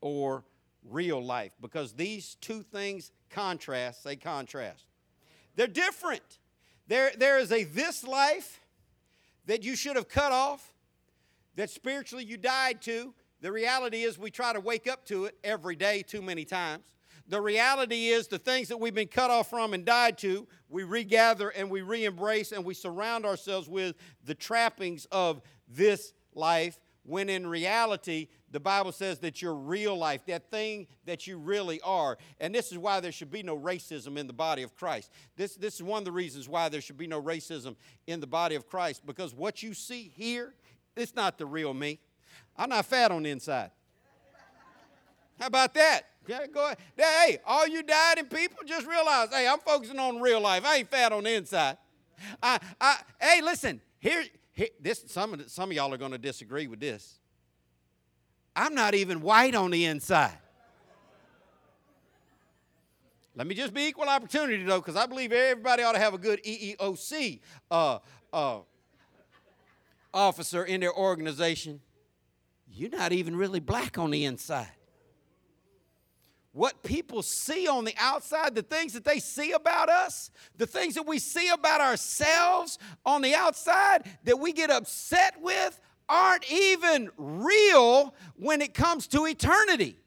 [0.00, 0.44] or
[0.88, 1.52] real life?
[1.60, 4.86] Because these two things contrast, they contrast.
[5.56, 6.38] They're different.
[6.88, 8.60] There, there is a this life
[9.46, 10.73] that you should have cut off,
[11.56, 13.14] that spiritually you died to.
[13.40, 16.84] The reality is we try to wake up to it every day too many times.
[17.26, 20.82] The reality is the things that we've been cut off from and died to, we
[20.82, 26.78] regather and we re embrace and we surround ourselves with the trappings of this life,
[27.02, 31.80] when in reality, the Bible says that your real life, that thing that you really
[31.80, 32.18] are.
[32.40, 35.10] And this is why there should be no racism in the body of Christ.
[35.36, 37.76] This, this is one of the reasons why there should be no racism
[38.06, 40.54] in the body of Christ, because what you see here,
[40.96, 41.98] it's not the real me.
[42.56, 43.70] I'm not fat on the inside.
[45.38, 46.02] How about that?
[46.26, 46.78] Yeah, go ahead.
[46.96, 50.64] Hey, all you dieting people, just realize, hey, I'm focusing on real life.
[50.64, 51.76] I ain't fat on the inside.
[52.42, 56.18] I, I, hey, listen, here, here this, some, of some of y'all are going to
[56.18, 57.18] disagree with this.
[58.56, 60.38] I'm not even white on the inside.
[63.36, 66.18] Let me just be equal opportunity, though, because I believe everybody ought to have a
[66.18, 67.98] good EEOC uh,
[68.32, 68.58] uh,
[70.14, 71.80] officer in their organization.
[72.66, 74.70] You're not even really black on the inside
[76.54, 80.94] what people see on the outside, the things that they see about us, the things
[80.94, 87.10] that we see about ourselves on the outside that we get upset with, aren't even
[87.16, 89.98] real when it comes to eternity.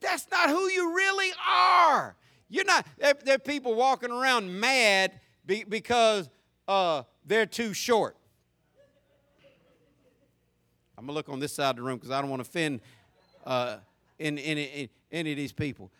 [0.00, 2.14] That's not who you really are.
[2.50, 6.28] You're not, there, there are people walking around mad be, because
[6.68, 8.14] uh, they're too short.
[10.98, 12.48] I'm going to look on this side of the room because I don't want to
[12.48, 12.80] offend.
[13.44, 13.76] Uh,
[14.18, 15.90] in, in, in any of these people.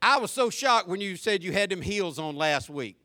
[0.00, 2.96] I was so shocked when you said you had them heels on last week.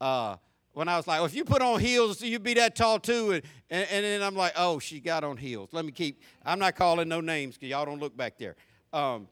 [0.00, 0.36] Uh,
[0.74, 3.32] when I was like, well, if you put on heels, you'd be that tall too.
[3.32, 5.70] And, and, and, then I'm like, oh, she got on heels.
[5.72, 8.56] Let me keep, I'm not calling no names because y'all don't look back there.
[8.92, 9.28] Um,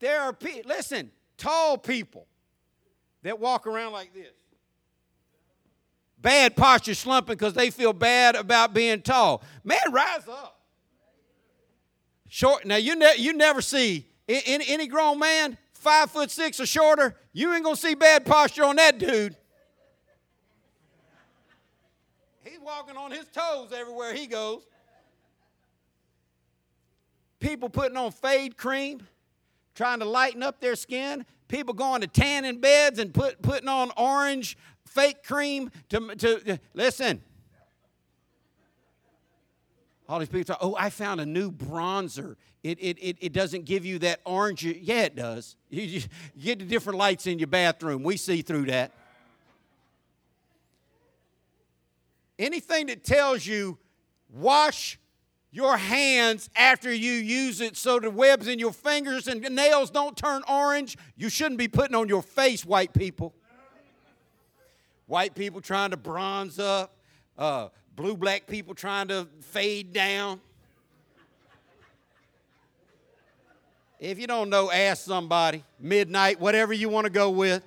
[0.00, 2.26] there are people, listen, tall people
[3.22, 4.32] that walk around like this.
[6.22, 9.42] Bad posture slumping because they feel bad about being tall.
[9.64, 10.60] Man, rise up.
[12.28, 12.64] Short.
[12.64, 17.16] Now you ne- you never see any, any grown man five foot six or shorter.
[17.32, 19.36] You ain't gonna see bad posture on that dude.
[22.44, 24.62] He's walking on his toes everywhere he goes.
[27.40, 29.02] People putting on fade cream,
[29.74, 31.26] trying to lighten up their skin.
[31.48, 34.56] People going to tanning beds and put, putting on orange
[34.92, 37.22] fake cream to, to uh, listen.
[40.08, 42.36] All these people talk, oh, I found a new bronzer.
[42.62, 44.64] It, it, it, it doesn't give you that orange.
[44.64, 45.56] Yeah, it does.
[45.70, 46.02] You, you
[46.42, 48.02] get the different lights in your bathroom.
[48.02, 48.92] We see through that.
[52.38, 53.78] Anything that tells you
[54.30, 54.98] wash
[55.50, 60.16] your hands after you use it so the webs in your fingers and nails don't
[60.16, 63.34] turn orange, you shouldn't be putting on your face, white people.
[65.12, 66.96] White people trying to bronze up.
[67.36, 70.40] Uh, blue black people trying to fade down.
[74.00, 75.64] If you don't know, ask somebody.
[75.78, 77.62] Midnight, whatever you want to go with.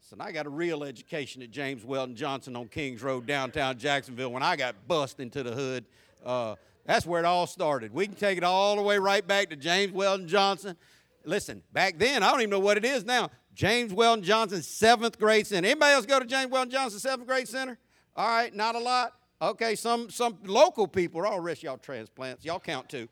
[0.00, 4.32] So I got a real education at James Weldon Johnson on Kings Road, downtown Jacksonville.
[4.32, 5.84] When I got bust into the hood,
[6.24, 7.94] uh, that's where it all started.
[7.94, 10.76] We can take it all the way right back to James Weldon Johnson.
[11.26, 13.30] Listen, back then, I don't even know what it is now.
[13.52, 15.66] James Weldon Johnson, seventh grade center.
[15.66, 17.78] Anybody else go to James Weldon Johnson, seventh grade center?
[18.14, 19.12] All right, not a lot.
[19.42, 21.26] Okay, some some local people.
[21.26, 22.44] All rest y'all transplants.
[22.44, 23.08] Y'all count too.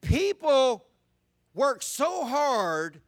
[0.00, 0.86] People
[1.54, 3.00] work so hard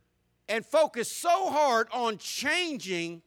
[0.49, 3.23] and focus so hard on changing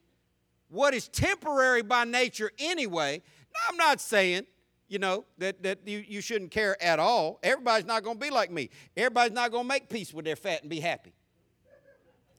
[0.70, 3.22] what is temporary by nature anyway.
[3.54, 4.46] Now, I'm not saying,
[4.90, 7.40] you know, that, that you, you shouldn't care at all.
[7.44, 8.70] Everybody's not going to be like me.
[8.98, 11.14] Everybody's not going to make peace with their fat and be happy.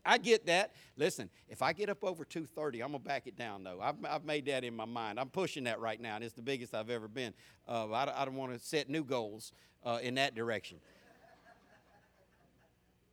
[0.05, 0.73] I get that.
[0.97, 3.81] Listen, if I get up over 230, I'm going to back it down, though.
[3.81, 5.21] I've, I've made that in my mind.
[5.21, 7.35] I'm pushing that right now, and it's the biggest I've ever been.
[7.69, 9.53] Uh, I, I don't want to set new goals
[9.85, 10.79] uh, in that direction.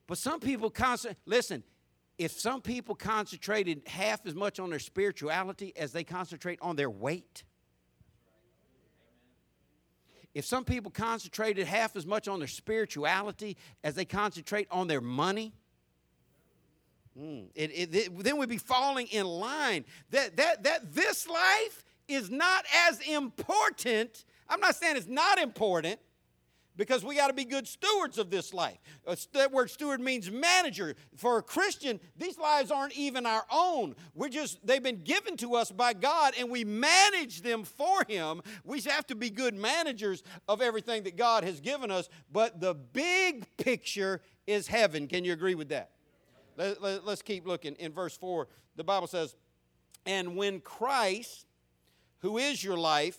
[0.07, 1.63] But some people concentrate, listen,
[2.17, 6.89] if some people concentrated half as much on their spirituality as they concentrate on their
[6.89, 7.43] weight,
[10.33, 15.01] if some people concentrated half as much on their spirituality as they concentrate on their
[15.01, 15.53] money,
[17.19, 17.45] Mm.
[17.55, 19.85] It, it, it, then we'd be falling in line.
[20.11, 24.23] That, that, that this life is not as important.
[24.47, 25.99] I'm not saying it's not important,
[26.77, 28.77] because we got to be good stewards of this life.
[29.33, 30.95] That word steward means manager.
[31.15, 33.95] For a Christian, these lives aren't even our own.
[34.13, 38.41] We're just, they've been given to us by God and we manage them for Him.
[38.63, 42.07] We have to be good managers of everything that God has given us.
[42.31, 45.07] But the big picture is heaven.
[45.07, 45.91] Can you agree with that?
[46.55, 47.73] Let, let, let's keep looking.
[47.75, 49.35] In verse 4, the Bible says,
[50.05, 51.45] And when Christ,
[52.19, 53.17] who is your life,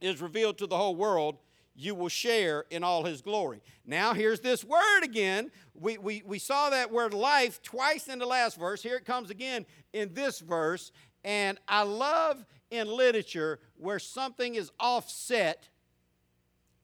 [0.00, 1.36] is revealed to the whole world,
[1.74, 3.62] you will share in all his glory.
[3.86, 5.50] Now, here's this word again.
[5.74, 8.82] We, we, we saw that word life twice in the last verse.
[8.82, 10.92] Here it comes again in this verse.
[11.24, 15.68] And I love in literature where something is offset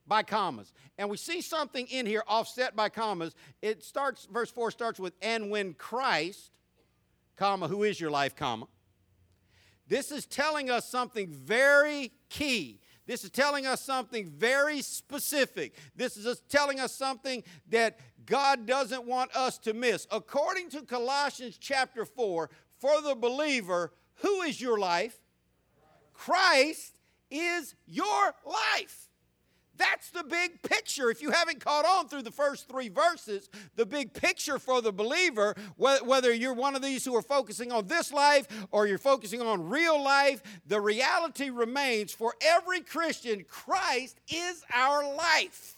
[0.07, 0.73] by commas.
[0.97, 3.35] And we see something in here offset by commas.
[3.61, 6.51] It starts, verse 4 starts with, and when Christ,
[7.35, 8.67] comma, who is your life, comma.
[9.87, 12.79] This is telling us something very key.
[13.07, 15.73] This is telling us something very specific.
[15.95, 20.05] This is telling us something that God doesn't want us to miss.
[20.11, 22.49] According to Colossians chapter 4,
[22.79, 25.17] for the believer, who is your life?
[26.13, 26.99] Christ
[27.31, 29.06] is your life.
[29.77, 31.09] That's the big picture.
[31.09, 34.91] If you haven't caught on through the first three verses, the big picture for the
[34.91, 39.41] believer, whether you're one of these who are focusing on this life or you're focusing
[39.41, 45.75] on real life, the reality remains for every Christian, Christ is our life.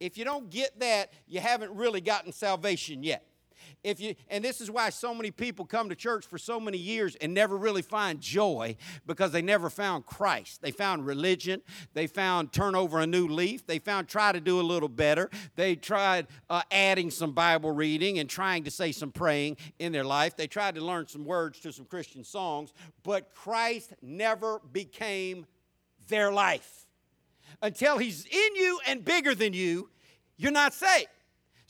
[0.00, 3.27] If you don't get that, you haven't really gotten salvation yet
[3.84, 6.78] if you and this is why so many people come to church for so many
[6.78, 8.76] years and never really find joy
[9.06, 10.62] because they never found Christ.
[10.62, 11.62] They found religion,
[11.94, 15.30] they found turn over a new leaf, they found try to do a little better.
[15.56, 20.04] They tried uh, adding some Bible reading and trying to say some praying in their
[20.04, 20.36] life.
[20.36, 22.72] They tried to learn some words to some Christian songs,
[23.02, 25.46] but Christ never became
[26.08, 26.86] their life.
[27.62, 29.90] Until he's in you and bigger than you,
[30.36, 31.08] you're not saved.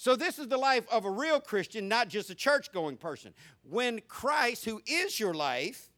[0.00, 3.34] So, this is the life of a real Christian, not just a church going person.
[3.68, 5.90] When Christ, who is your life,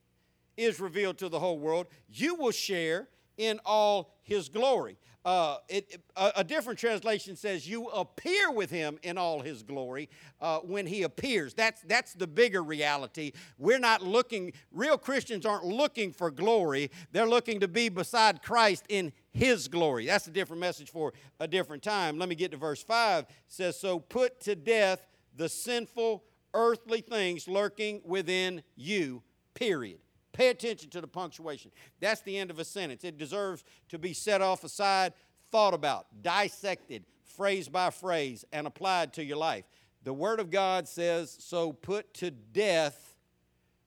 [0.57, 4.97] is revealed to the whole world, you will share in all his glory.
[5.23, 10.09] Uh, it, a, a, different translation says, You appear with him in all his glory
[10.41, 11.53] uh, when he appears.
[11.53, 13.33] That's, that's the bigger reality.
[13.59, 18.87] We're not looking, real Christians aren't looking for glory, they're looking to be beside Christ
[18.89, 20.07] in his glory.
[20.07, 22.19] That's a different message for a different time.
[22.19, 23.25] Let me get to verse 5.
[23.25, 25.07] It says, So put to death
[25.37, 29.23] the sinful earthly things lurking within you,
[29.55, 29.99] period.
[30.33, 31.71] Pay attention to the punctuation.
[32.01, 33.05] That's the end of a sentence.
[33.05, 35.13] It deserves to be set off aside,
[35.51, 39.65] thought about, dissected, phrase by phrase, and applied to your life.
[40.03, 43.17] The Word of God says, So put to death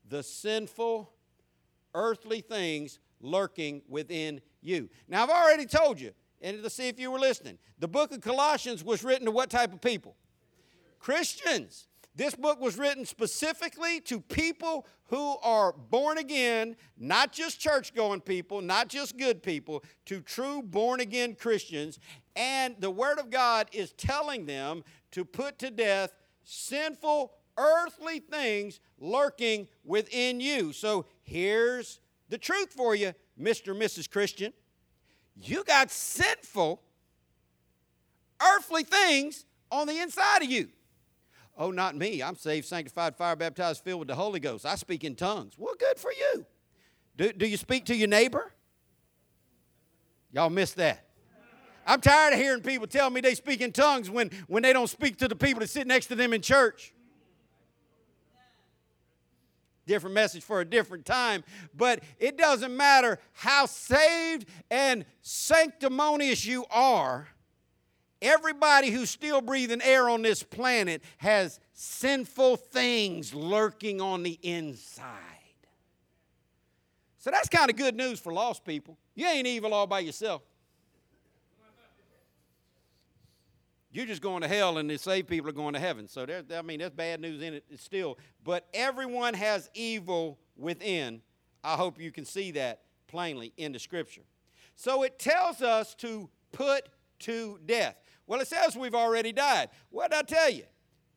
[0.07, 1.11] the sinful
[1.95, 4.89] earthly things lurking within you.
[5.07, 6.11] Now, I've already told you,
[6.41, 9.49] and to see if you were listening, the book of Colossians was written to what
[9.49, 10.15] type of people?
[10.99, 11.87] Christians.
[12.15, 18.21] This book was written specifically to people who are born again, not just church going
[18.21, 21.99] people, not just good people, to true born again Christians.
[22.35, 28.79] And the Word of God is telling them to put to death sinful earthly things
[28.99, 30.73] lurking within you.
[30.73, 31.99] So here's
[32.33, 33.73] the truth for you, Mr.
[33.73, 34.09] and Mrs.
[34.09, 34.53] Christian.
[35.39, 36.81] You got sinful
[38.41, 40.69] earthly things on the inside of you.
[41.55, 42.23] Oh, not me.
[42.23, 44.65] I'm saved, sanctified, fire baptized, filled with the Holy Ghost.
[44.65, 45.53] I speak in tongues.
[45.59, 46.43] Well, good for you.
[47.17, 48.51] Do, do you speak to your neighbor?
[50.31, 51.05] Y'all missed that.
[51.85, 54.89] I'm tired of hearing people tell me they speak in tongues when, when they don't
[54.89, 56.95] speak to the people that sit next to them in church.
[59.85, 61.43] Different message for a different time,
[61.75, 67.27] but it doesn't matter how saved and sanctimonious you are
[68.23, 75.09] Everybody who's still breathing air on this planet has sinful things lurking on the inside.
[77.17, 78.97] So that's kind of good news for lost people.
[79.13, 80.41] You ain't evil all by yourself.
[83.93, 86.07] You're just going to hell, and the saved people are going to heaven.
[86.07, 88.17] So there, I mean, there's bad news in it still.
[88.43, 91.21] But everyone has evil within.
[91.63, 94.23] I hope you can see that plainly in the Scripture.
[94.75, 96.89] So it tells us to put
[97.19, 97.95] to death.
[98.25, 99.69] Well, it says we've already died.
[99.91, 100.63] What did I tell you?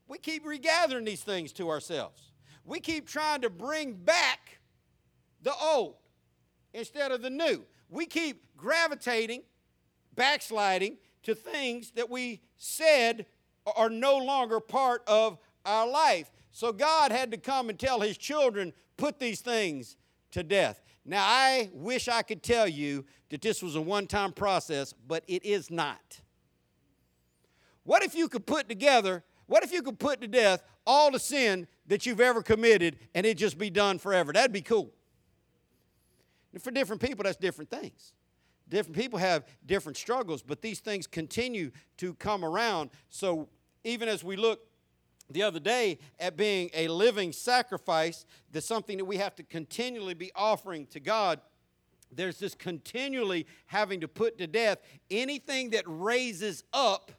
[0.06, 2.30] We keep regathering these things to ourselves.
[2.66, 4.58] We keep trying to bring back
[5.42, 5.94] the old
[6.74, 7.64] instead of the new.
[7.88, 9.44] We keep gravitating,
[10.14, 13.26] backsliding to things that we said
[13.74, 16.30] are no longer part of our life.
[16.52, 19.96] So God had to come and tell his children, put these things
[20.30, 20.80] to death.
[21.04, 25.24] Now, I wish I could tell you that this was a one time process, but
[25.26, 26.20] it is not.
[27.82, 31.18] What if you could put together, what if you could put to death all the
[31.18, 34.32] sin that you've ever committed and it just be done forever?
[34.32, 34.92] That'd be cool.
[36.52, 38.12] And for different people, that's different things.
[38.68, 42.90] Different people have different struggles, but these things continue to come around.
[43.08, 43.48] So
[43.84, 44.60] even as we look
[45.30, 50.14] the other day at being a living sacrifice, that's something that we have to continually
[50.14, 51.40] be offering to God.
[52.12, 54.78] There's this continually having to put to death
[55.10, 57.12] anything that raises up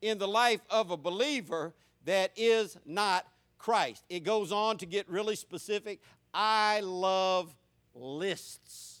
[0.00, 1.74] in the life of a believer
[2.04, 3.26] that is not
[3.58, 4.04] Christ.
[4.10, 6.00] It goes on to get really specific.
[6.34, 7.54] I love
[7.94, 8.93] lists.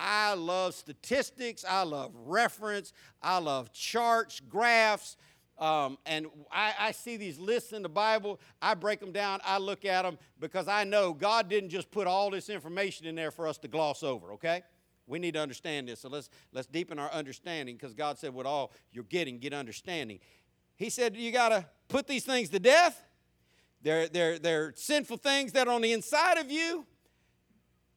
[0.00, 1.64] I love statistics.
[1.68, 2.94] I love reference.
[3.22, 5.16] I love charts, graphs.
[5.58, 8.40] Um, and I, I, see these lists in the Bible.
[8.62, 9.40] I break them down.
[9.44, 13.14] I look at them because I know God didn't just put all this information in
[13.14, 14.62] there for us to gloss over, okay?
[15.06, 16.00] We need to understand this.
[16.00, 20.20] So let's, let's deepen our understanding because God said, with all you're getting, get understanding.
[20.76, 23.04] He said, you got to put these things to death.
[23.82, 26.86] They're, they're, they're sinful things that are on the inside of you.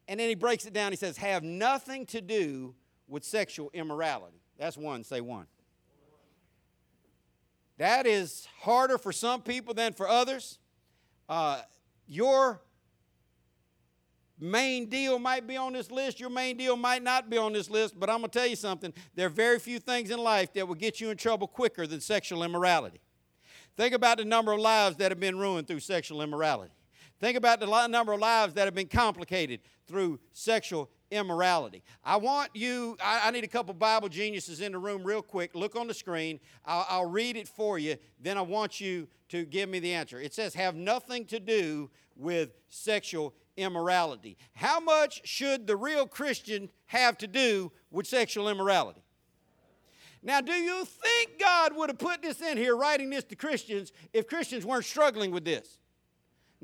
[0.06, 0.92] And then he breaks it down.
[0.92, 2.74] He says, have nothing to do
[3.08, 4.40] with sexual immorality.
[4.58, 5.02] That's one.
[5.04, 5.46] Say one.
[7.78, 10.58] That is harder for some people than for others.
[11.28, 11.62] Uh,
[12.06, 12.60] your
[14.38, 17.70] main deal might be on this list, your main deal might not be on this
[17.70, 18.92] list, but I'm going to tell you something.
[19.14, 22.00] There are very few things in life that will get you in trouble quicker than
[22.00, 23.00] sexual immorality.
[23.76, 26.72] Think about the number of lives that have been ruined through sexual immorality.
[27.24, 31.82] Think about the number of lives that have been complicated through sexual immorality.
[32.04, 35.54] I want you, I, I, need a couple Bible geniuses in the room real quick.
[35.54, 36.38] Look on the screen.
[36.66, 37.96] I'll, I'll read it for you.
[38.20, 40.20] Then I want you to give me the answer.
[40.20, 44.36] It says, have nothing to do with sexual immorality.
[44.52, 49.02] How much should the real Christian have to do with sexual immorality?
[50.22, 53.92] Now, do you think God would have put this in here, writing this to Christians,
[54.12, 55.78] if Christians weren't struggling with this?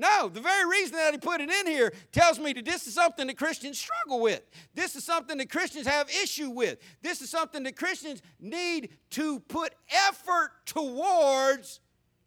[0.01, 2.95] No, the very reason that he put it in here tells me that this is
[2.95, 4.41] something that Christians struggle with.
[4.75, 6.79] This is something that Christians have issue with.
[7.03, 9.75] This is something that Christians need to put
[10.09, 11.81] effort towards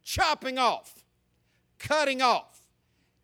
[0.04, 1.04] chopping off,
[1.80, 2.60] cutting off,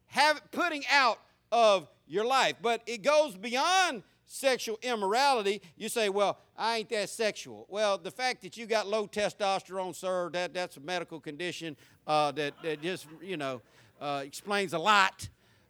[0.06, 1.20] have, putting out
[1.52, 2.56] of your life.
[2.60, 5.62] But it goes beyond sexual immorality.
[5.76, 7.66] You say, well, I ain't that sexual.
[7.68, 11.76] Well, the fact that you got low testosterone, sir, that, that's a medical condition
[12.08, 13.60] uh, that, that just, you know,
[14.00, 15.28] uh, explains a lot.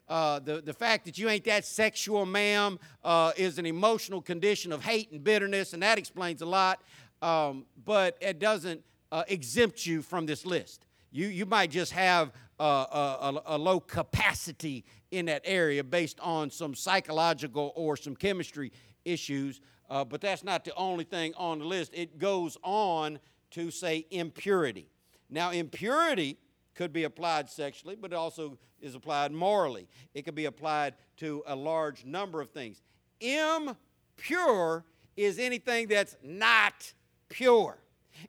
[0.08, 4.72] Uh, the, the fact that you ain't that sexual, ma'am, uh, is an emotional condition
[4.72, 6.80] of hate and bitterness, and that explains a lot.
[7.22, 10.84] Um, but it doesn't uh, exempt you from this list.
[11.12, 16.50] You, you might just have a, a, a low capacity in that area based on
[16.50, 18.72] some psychological or some chemistry
[19.04, 21.92] issues, uh, but that's not the only thing on the list.
[21.94, 23.18] It goes on
[23.52, 24.88] to say impurity.
[25.28, 26.36] Now, impurity
[26.74, 29.88] could be applied sexually, but it also is applied morally.
[30.14, 32.82] It could be applied to a large number of things.
[33.20, 34.84] Impure
[35.16, 36.92] is anything that's not
[37.28, 37.78] pure.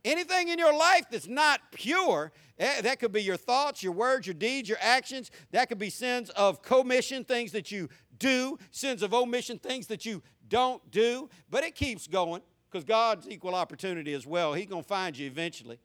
[0.06, 4.28] Anything in your life that's not pure, eh, that could be your thoughts, your words,
[4.28, 5.32] your deeds, your actions.
[5.52, 10.06] That could be sins of commission, things that you do, sins of omission, things that
[10.06, 11.30] you don't do.
[11.50, 14.54] But it keeps going because God's equal opportunity as well.
[14.54, 15.80] He's going to find you eventually.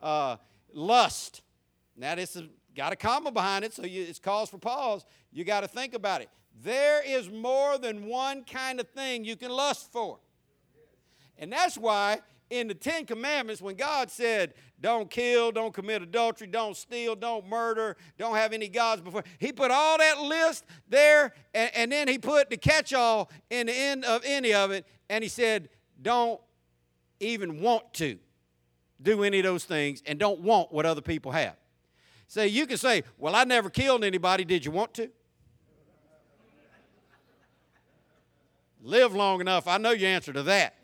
[0.00, 0.36] Uh,
[0.72, 1.42] lust
[1.98, 2.44] now, this has
[2.76, 5.04] got a comma behind it, so you, it's cause for pause.
[5.32, 6.28] You got to think about it.
[6.62, 10.18] There is more than one kind of thing you can lust for.
[11.38, 12.20] And that's why
[12.50, 17.48] in the Ten Commandments, when God said, don't kill, don't commit adultery, don't steal, don't
[17.48, 22.08] murder, don't have any gods before, He put all that list there, and, and then
[22.08, 25.68] He put the catch all in the end of any of it, and He said,
[26.00, 26.40] don't
[27.20, 28.18] even want to
[29.02, 31.56] do any of those things, and don't want what other people have.
[32.28, 34.44] Say, you can say, Well, I never killed anybody.
[34.44, 35.10] Did you want to?
[38.82, 39.66] Live long enough.
[39.66, 40.74] I know your answer to that.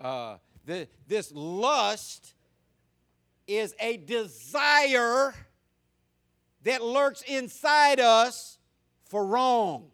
[0.00, 2.34] Uh, the, this lust
[3.46, 5.34] is a desire
[6.62, 8.58] that lurks inside us
[9.06, 9.90] for wrong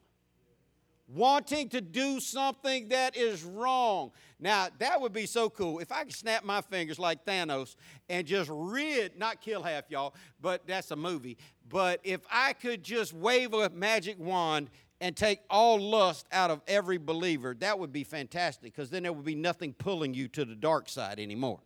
[1.06, 4.10] wanting to do something that is wrong.
[4.40, 7.76] Now, that would be so cool if I could snap my fingers like Thanos
[8.08, 11.36] and just rid, not kill half y'all, but that's a movie.
[11.68, 16.62] But if I could just wave a magic wand and take all lust out of
[16.66, 20.44] every believer, that would be fantastic because then there would be nothing pulling you to
[20.44, 21.60] the dark side anymore.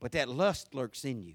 [0.00, 1.34] But that lust lurks in you.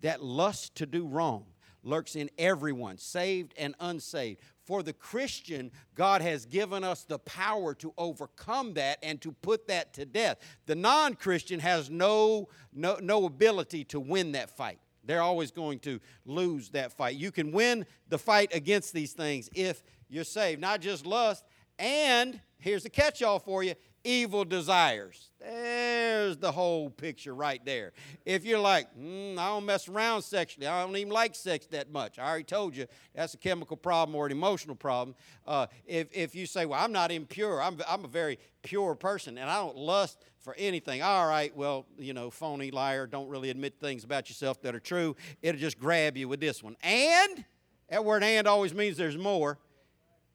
[0.00, 1.44] That lust to do wrong
[1.82, 7.72] lurks in everyone, saved and unsaved for the Christian, God has given us the power
[7.76, 10.36] to overcome that and to put that to death.
[10.66, 14.78] The non Christian has no, no, no ability to win that fight.
[15.04, 17.16] They're always going to lose that fight.
[17.16, 20.60] You can win the fight against these things if you're saved.
[20.60, 21.46] Not just lust,
[21.78, 23.72] and here's the catch all for you
[24.04, 25.30] evil desires.
[25.40, 27.92] There's the whole picture right there.
[28.24, 31.90] If you're like, mm, I don't mess around sexually, I don't even like sex that
[31.92, 32.18] much.
[32.18, 35.14] I already told you that's a chemical problem or an emotional problem.
[35.46, 39.38] Uh, if, if you say, well, I'm not impure, I'm, I'm a very pure person
[39.38, 41.02] and I don't lust for anything.
[41.02, 44.80] All right, well, you know, phony liar, don't really admit things about yourself that are
[44.80, 45.14] true.
[45.42, 46.76] It'll just grab you with this one.
[46.82, 47.44] And,
[47.90, 49.58] that word and always means there's more.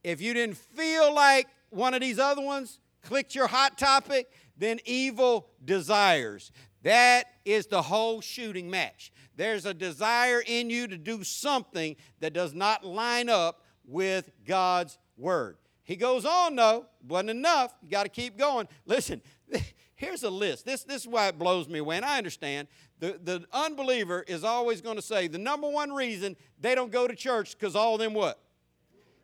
[0.03, 4.80] If you didn't feel like one of these other ones, clicked your hot topic, then
[4.86, 6.51] evil desires.
[6.84, 9.12] That is the whole shooting match.
[9.36, 14.97] There's a desire in you to do something that does not line up with God's
[15.18, 15.58] word.
[15.84, 17.74] He goes on, though, wasn't enough.
[17.82, 18.68] You got to keep going.
[18.86, 19.22] Listen,
[19.95, 20.66] here's a list.
[20.66, 22.68] This, this is why it blows me away, and I understand.
[22.99, 27.08] The, the unbeliever is always going to say the number one reason they don't go
[27.08, 28.39] to church because all them what?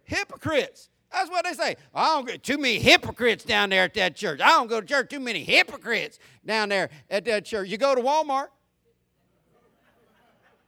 [0.04, 0.90] Hypocrites.
[1.12, 1.76] That's what they say.
[1.93, 4.41] I don't get too many hypocrites down there at that church.
[4.41, 5.10] I don't go to church.
[5.10, 7.70] Too many hypocrites down there at that church.
[7.70, 8.49] You go to Walmart,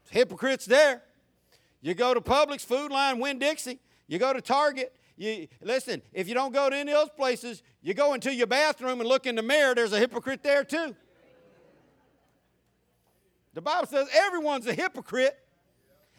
[0.09, 1.03] hypocrites there.
[1.81, 3.79] You go to Publix, Food Lion, Winn Dixie.
[4.07, 4.95] You go to Target.
[5.17, 6.01] You listen.
[6.13, 9.09] If you don't go to any of those places, you go into your bathroom and
[9.09, 9.73] look in the mirror.
[9.75, 10.95] There's a hypocrite there too.
[13.53, 15.37] The Bible says everyone's a hypocrite.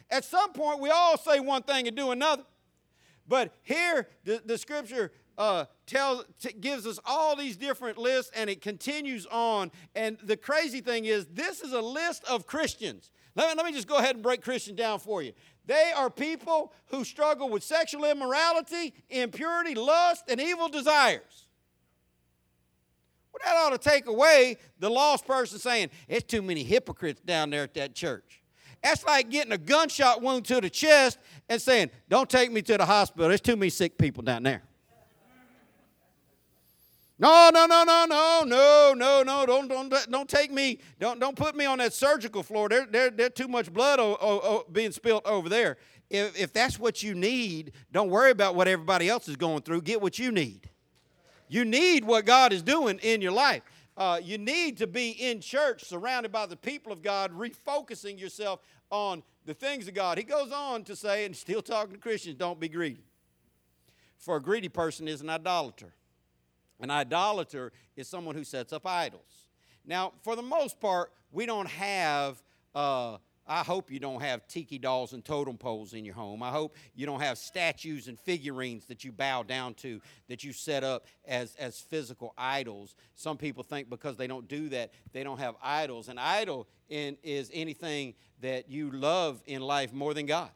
[0.09, 2.43] At some point, we all say one thing and do another.
[3.27, 8.49] But here, the, the scripture uh, tells, t- gives us all these different lists, and
[8.49, 9.71] it continues on.
[9.95, 13.11] And the crazy thing is, this is a list of Christians.
[13.35, 15.33] Let me, let me just go ahead and break Christian down for you.
[15.65, 21.47] They are people who struggle with sexual immorality, impurity, lust, and evil desires.
[23.31, 27.49] Well, that ought to take away the lost person saying, It's too many hypocrites down
[27.49, 28.42] there at that church.
[28.83, 31.17] That's like getting a gunshot wound to the chest
[31.47, 33.29] and saying, Don't take me to the hospital.
[33.29, 34.61] There's too many sick people down there.
[37.19, 39.45] No, no, no, no, no, no, no, no.
[39.45, 40.79] Don't, don't, don't take me.
[40.99, 42.67] Don't, don't put me on that surgical floor.
[42.67, 45.77] There, there, there's too much blood o- o- o- being spilled over there.
[46.09, 49.83] If, if that's what you need, don't worry about what everybody else is going through.
[49.83, 50.69] Get what you need.
[51.47, 53.61] You need what God is doing in your life.
[53.95, 58.59] Uh, you need to be in church, surrounded by the people of God, refocusing yourself
[58.89, 60.17] on the things of God.
[60.17, 63.03] He goes on to say, and still talking to Christians, don't be greedy.
[64.17, 65.93] For a greedy person is an idolater.
[66.79, 69.47] An idolater is someone who sets up idols.
[69.85, 72.41] Now, for the most part, we don't have.
[72.73, 76.41] Uh, I hope you don't have tiki dolls and totem poles in your home.
[76.41, 80.53] I hope you don't have statues and figurines that you bow down to, that you
[80.53, 82.95] set up as, as physical idols.
[83.15, 86.07] Some people think because they don't do that, they don't have idols.
[86.07, 90.49] An idol in, is anything that you love in life more than God.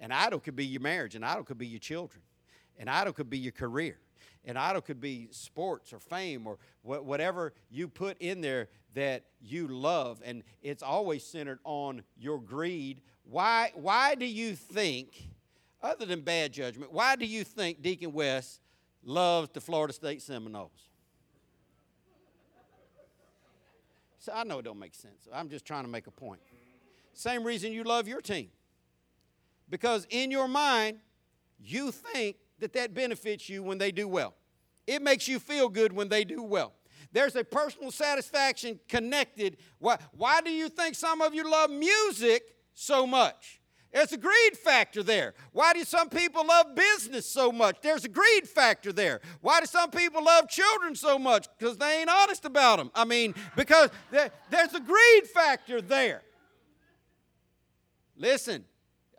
[0.00, 2.22] An idol could be your marriage, an idol could be your children,
[2.78, 3.98] an idol could be your career.
[4.44, 8.68] An idol could be sports or fame or whatever you put in there
[8.98, 13.00] that you love, and it's always centered on your greed.
[13.22, 15.28] Why, why do you think,
[15.80, 18.60] other than bad judgment, why do you think Deacon West
[19.04, 20.88] loves the Florida State Seminoles?
[24.18, 25.28] So I know it don't make sense.
[25.32, 26.40] I'm just trying to make a point.
[27.12, 28.48] Same reason you love your team.
[29.70, 30.98] Because in your mind,
[31.60, 34.34] you think that that benefits you when they do well.
[34.88, 36.72] It makes you feel good when they do well.
[37.12, 39.56] There's a personal satisfaction connected.
[39.78, 42.42] Why, why do you think some of you love music
[42.74, 43.60] so much?
[43.92, 45.32] There's a greed factor there.
[45.52, 47.78] Why do some people love business so much?
[47.80, 49.20] There's a greed factor there.
[49.40, 51.46] Why do some people love children so much?
[51.58, 52.90] Because they ain't honest about them.
[52.94, 56.22] I mean, because there, there's a greed factor there.
[58.14, 58.64] Listen,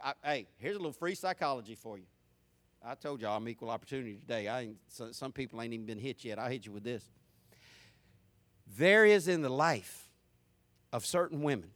[0.03, 2.05] I, hey, here's a little free psychology for you.
[2.85, 4.47] I told y'all I'm equal opportunity today.
[4.47, 4.77] I ain't,
[5.11, 6.37] some people ain't even been hit yet.
[6.37, 7.09] I'll hit you with this.
[8.77, 10.07] There is in the life
[10.93, 11.69] of certain women.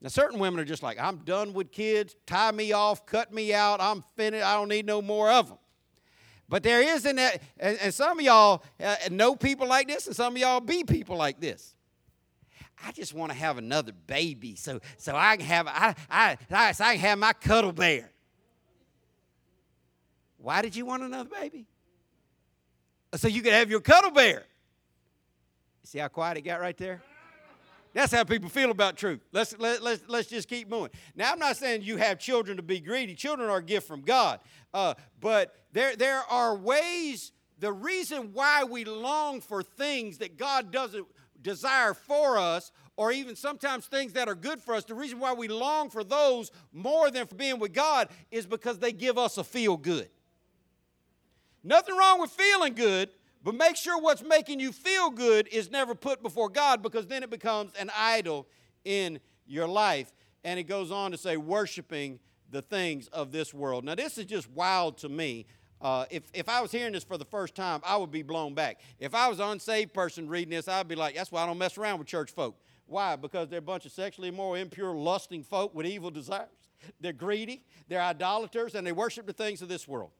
[0.00, 3.54] Now, certain women are just like, I'm done with kids, tie me off, cut me
[3.54, 5.58] out, I'm finished, I don't need no more of them.
[6.48, 10.06] But there is in that, and, and some of y'all uh, know people like this,
[10.06, 11.74] and some of y'all be people like this.
[12.84, 16.72] I just want to have another baby so, so I can have I, I, I,
[16.72, 18.10] so I can have my cuddle bear.
[20.36, 21.66] Why did you want another baby?
[23.14, 24.44] So you could have your cuddle bear.
[25.86, 27.00] See how quiet it got right there?
[27.94, 29.20] That's how people feel about truth.
[29.30, 30.90] Let's, let, let's, let's just keep moving.
[31.14, 33.14] Now, I'm not saying you have children to be greedy.
[33.14, 34.40] Children are a gift from God.
[34.74, 37.30] Uh, but there, there are ways,
[37.60, 41.06] the reason why we long for things that God doesn't
[41.40, 45.34] desire for us, or even sometimes things that are good for us, the reason why
[45.34, 49.38] we long for those more than for being with God is because they give us
[49.38, 50.10] a feel good.
[51.62, 53.10] Nothing wrong with feeling good,
[53.46, 57.22] but make sure what's making you feel good is never put before God because then
[57.22, 58.48] it becomes an idol
[58.84, 60.12] in your life.
[60.42, 62.18] And it goes on to say, worshiping
[62.50, 63.84] the things of this world.
[63.84, 65.46] Now, this is just wild to me.
[65.80, 68.52] Uh, if, if I was hearing this for the first time, I would be blown
[68.52, 68.80] back.
[68.98, 71.56] If I was an unsaved person reading this, I'd be like, that's why I don't
[71.56, 72.56] mess around with church folk.
[72.86, 73.14] Why?
[73.14, 76.48] Because they're a bunch of sexually immoral, impure, lusting folk with evil desires.
[77.00, 80.10] They're greedy, they're idolaters, and they worship the things of this world.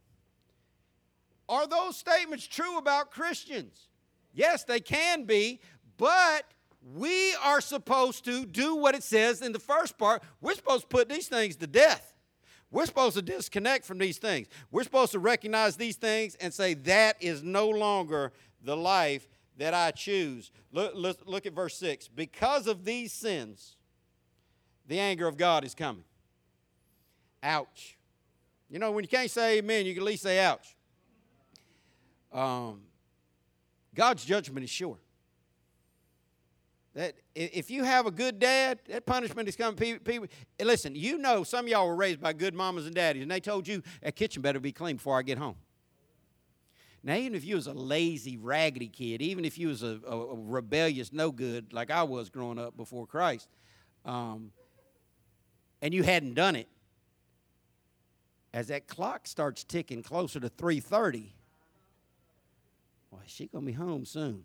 [1.48, 3.88] Are those statements true about Christians?
[4.34, 5.60] Yes, they can be,
[5.96, 6.44] but
[6.94, 10.22] we are supposed to do what it says in the first part.
[10.40, 12.14] We're supposed to put these things to death.
[12.70, 14.48] We're supposed to disconnect from these things.
[14.70, 18.32] We're supposed to recognize these things and say, that is no longer
[18.62, 20.50] the life that I choose.
[20.72, 22.08] Look, look, look at verse 6.
[22.08, 23.76] Because of these sins,
[24.86, 26.04] the anger of God is coming.
[27.42, 27.96] Ouch.
[28.68, 30.75] You know, when you can't say amen, you can at least say ouch.
[32.32, 32.82] Um,
[33.94, 34.98] God's judgment is sure.
[36.94, 39.76] That if you have a good dad, that punishment is coming.
[39.76, 40.28] People, people,
[40.62, 43.40] listen, you know some of y'all were raised by good mamas and daddies, and they
[43.40, 45.56] told you that kitchen better be clean before I get home.
[47.06, 50.34] Now, even if you was a lazy, raggedy kid, even if you was a, a,
[50.34, 53.48] rebellious, no good like I was growing up before Christ,
[54.04, 54.50] um,
[55.82, 56.66] and you hadn't done it,
[58.52, 61.32] as that clock starts ticking closer to 3:30,
[63.26, 64.44] well, she gonna be home soon.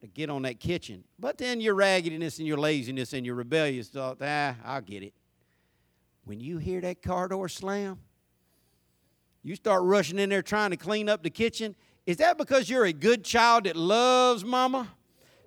[0.00, 1.04] Better get on that kitchen.
[1.18, 5.12] But then your raggedness and your laziness and your rebellious thought, ah, I'll get it.
[6.24, 7.98] When you hear that car door slam,
[9.42, 11.76] you start rushing in there trying to clean up the kitchen.
[12.06, 14.88] Is that because you're a good child that loves mama?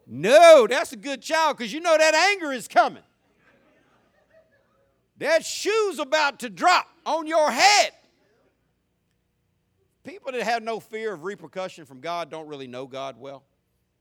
[0.05, 3.03] No, that's a good child because you know that anger is coming.
[5.17, 7.91] That shoe's about to drop on your head.
[10.03, 13.43] People that have no fear of repercussion from God don't really know God well.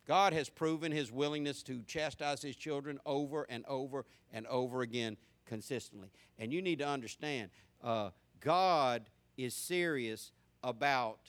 [0.06, 5.16] God has proven his willingness to chastise his children over and over and over again
[5.46, 6.10] consistently.
[6.38, 7.50] And you need to understand
[7.82, 10.32] uh, God is serious
[10.64, 11.20] about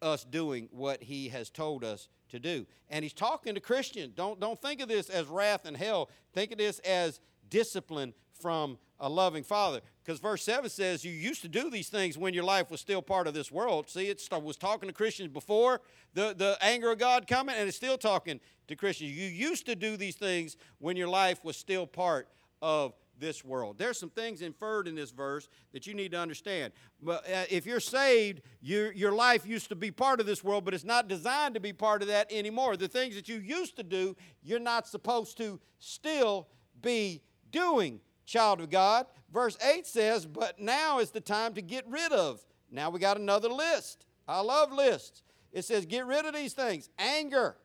[0.00, 2.66] us doing what he has told us to do.
[2.90, 4.12] And he's talking to Christians.
[4.16, 8.78] Don't, don't think of this as wrath and hell, think of this as discipline from
[9.02, 9.80] a loving father.
[10.02, 13.02] Because verse 7 says, You used to do these things when your life was still
[13.02, 13.90] part of this world.
[13.90, 15.80] See, it was talking to Christians before
[16.14, 19.10] the, the anger of God coming, and it's still talking to Christians.
[19.10, 22.28] You used to do these things when your life was still part
[22.62, 23.76] of this world.
[23.76, 26.72] There's some things inferred in this verse that you need to understand.
[27.02, 30.64] But uh, if you're saved, your, your life used to be part of this world,
[30.64, 32.76] but it's not designed to be part of that anymore.
[32.76, 36.48] The things that you used to do, you're not supposed to still
[36.80, 39.06] be doing child of God.
[39.32, 42.44] Verse 8 says, But now is the time to get rid of.
[42.70, 44.06] Now we got another list.
[44.26, 45.22] I love lists.
[45.52, 46.88] It says, Get rid of these things.
[46.98, 47.56] Anger.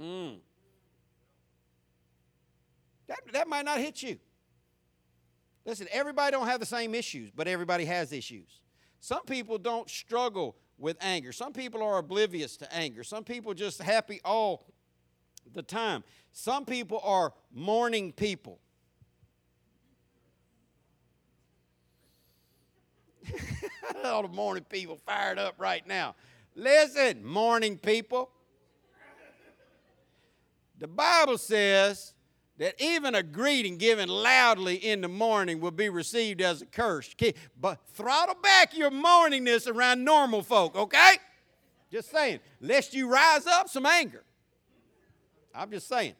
[0.00, 0.38] Mm.
[3.08, 4.18] That, that might not hit you.
[5.64, 8.60] Listen, everybody don't have the same issues, but everybody has issues.
[9.00, 11.32] Some people don't struggle with anger.
[11.32, 13.02] Some people are oblivious to anger.
[13.02, 14.66] Some people just happy all
[15.54, 16.04] the time.
[16.32, 18.60] Some people are mourning people.
[24.04, 26.14] All the morning people fired up right now.
[26.54, 28.30] Listen, morning people.
[30.78, 32.14] The Bible says
[32.58, 37.14] that even a greeting given loudly in the morning will be received as a curse.
[37.60, 41.16] But throttle back your morningness around normal folk, okay?
[41.90, 44.24] Just saying, lest you rise up some anger.
[45.54, 46.14] I'm just saying.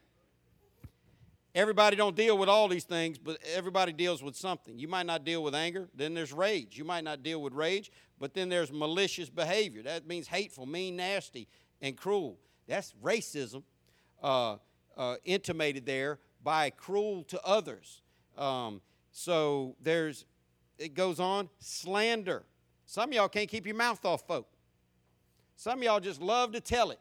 [1.57, 4.79] Everybody don't deal with all these things, but everybody deals with something.
[4.79, 6.77] You might not deal with anger, then there's rage.
[6.77, 7.91] You might not deal with rage,
[8.21, 9.83] but then there's malicious behavior.
[9.83, 11.49] That means hateful, mean, nasty,
[11.81, 12.39] and cruel.
[12.69, 13.63] That's racism
[14.23, 14.57] uh,
[14.99, 18.03] uh, intimated there by cruel to others.
[18.37, 20.27] Um, so there's,
[20.79, 22.45] it goes on, slander.
[22.85, 24.47] Some of y'all can't keep your mouth off folk.
[25.57, 27.01] Some of y'all just love to tell it.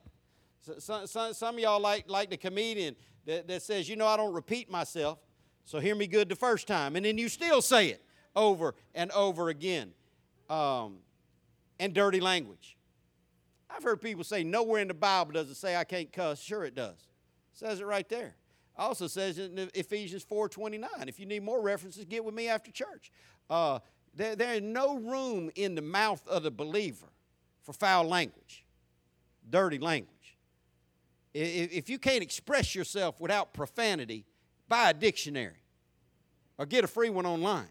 [0.79, 2.95] Some, some, some of y'all like, like the comedian
[3.25, 5.19] that, that says, you know, I don't repeat myself,
[5.63, 6.95] so hear me good the first time.
[6.95, 8.03] And then you still say it
[8.35, 9.93] over and over again.
[10.49, 10.97] Um,
[11.79, 12.77] and dirty language.
[13.69, 16.41] I've heard people say nowhere in the Bible does it say I can't cuss.
[16.41, 17.07] Sure, it does.
[17.51, 18.35] says it right there.
[18.77, 21.07] Also says in Ephesians 4:29.
[21.07, 23.11] If you need more references, get with me after church.
[23.49, 23.79] Uh,
[24.13, 27.07] there, there is no room in the mouth of the believer
[27.63, 28.65] for foul language,
[29.49, 30.14] dirty language.
[31.37, 34.25] If, you can't express yourself without profanity,
[34.69, 35.65] buy a dictionary
[36.57, 37.67] or get a free one online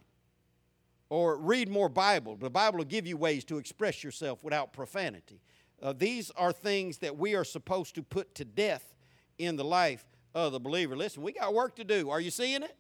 [1.08, 2.36] or read more Bible.
[2.36, 5.40] The Bible will give you ways to express yourself without profanity.
[5.82, 8.94] Uh, these are things that we are supposed to put to death
[9.38, 10.04] in the life
[10.34, 10.94] of the believer.
[10.94, 12.10] Listen, we got work to do.
[12.10, 12.76] Are you seeing it?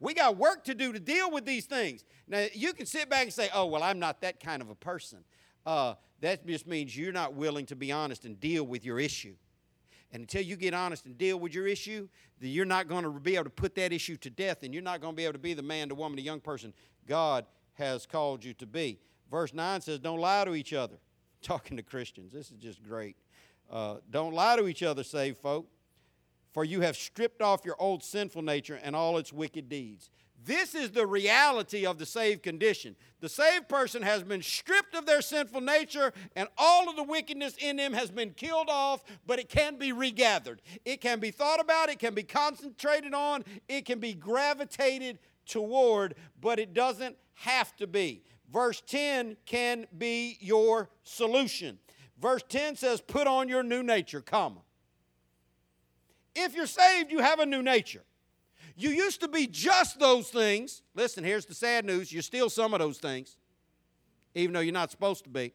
[0.00, 2.04] We got work to do to deal with these things.
[2.28, 4.74] Now, you can sit back and say, oh, well, I'm not that kind of a
[4.74, 5.24] person.
[5.64, 9.34] Uh, that just means you're not willing to be honest and deal with your issue.
[10.16, 12.08] And until you get honest and deal with your issue,
[12.40, 15.02] you're not going to be able to put that issue to death and you're not
[15.02, 16.72] going to be able to be the man, the woman, the young person
[17.06, 17.44] God
[17.74, 18.98] has called you to be.
[19.30, 20.94] Verse 9 says, Don't lie to each other.
[21.42, 22.32] Talking to Christians.
[22.32, 23.14] This is just great.
[23.70, 25.66] Uh, don't lie to each other, saved folk,
[26.54, 30.08] for you have stripped off your old sinful nature and all its wicked deeds.
[30.46, 32.94] This is the reality of the saved condition.
[33.18, 37.56] The saved person has been stripped of their sinful nature, and all of the wickedness
[37.58, 40.62] in them has been killed off, but it can be regathered.
[40.84, 46.14] It can be thought about, it can be concentrated on, it can be gravitated toward,
[46.40, 48.22] but it doesn't have to be.
[48.52, 51.76] Verse 10 can be your solution.
[52.20, 54.60] Verse 10 says, Put on your new nature, comma.
[56.36, 58.04] If you're saved, you have a new nature.
[58.76, 60.82] You used to be just those things.
[60.94, 63.36] Listen, here's the sad news you're still some of those things,
[64.34, 65.54] even though you're not supposed to be.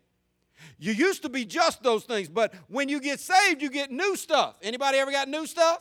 [0.78, 4.16] You used to be just those things, but when you get saved, you get new
[4.16, 4.56] stuff.
[4.62, 5.80] Anybody ever got new stuff?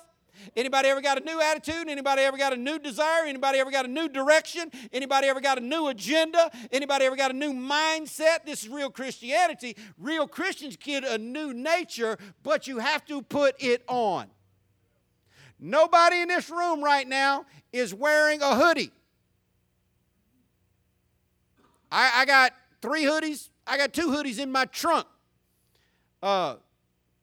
[0.57, 1.89] Anybody ever got a new attitude?
[1.89, 3.25] Anybody ever got a new desire?
[3.27, 4.71] Anybody ever got a new direction?
[4.93, 6.51] Anybody ever got a new agenda?
[6.73, 8.45] Anybody ever got a new mindset?
[8.47, 9.77] This is real Christianity.
[9.99, 14.29] Real Christians get a new nature, but you have to put it on.
[15.61, 18.91] Nobody in this room right now is wearing a hoodie.
[21.93, 23.51] I, I got three hoodies.
[23.67, 25.07] I got two hoodies in my trunk.
[26.23, 26.57] Uh,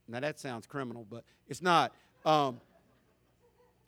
[0.08, 1.94] now that sounds criminal, but it's not.
[2.26, 2.62] Um,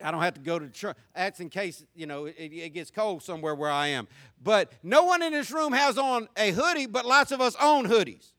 [0.04, 0.98] I don't have to go to the trunk.
[1.14, 4.08] That's in case, you know, it, it, gets cold somewhere where I am.
[4.42, 7.86] But no one in this room has on a hoodie, but lots of us own
[7.86, 8.32] hoodies.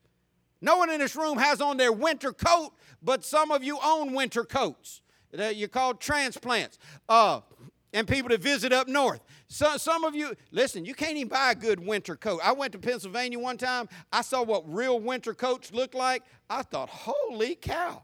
[0.62, 4.14] No one in this room has on their winter coat, but some of you own
[4.14, 5.02] winter coats.
[5.33, 6.78] You're called transplants.
[7.09, 7.41] Uh,
[7.93, 9.20] and people to visit up north.
[9.49, 12.41] So, some of you, listen, you can't even buy a good winter coat.
[12.43, 13.89] I went to Pennsylvania one time.
[14.12, 16.22] I saw what real winter coats look like.
[16.49, 18.03] I thought, holy cow.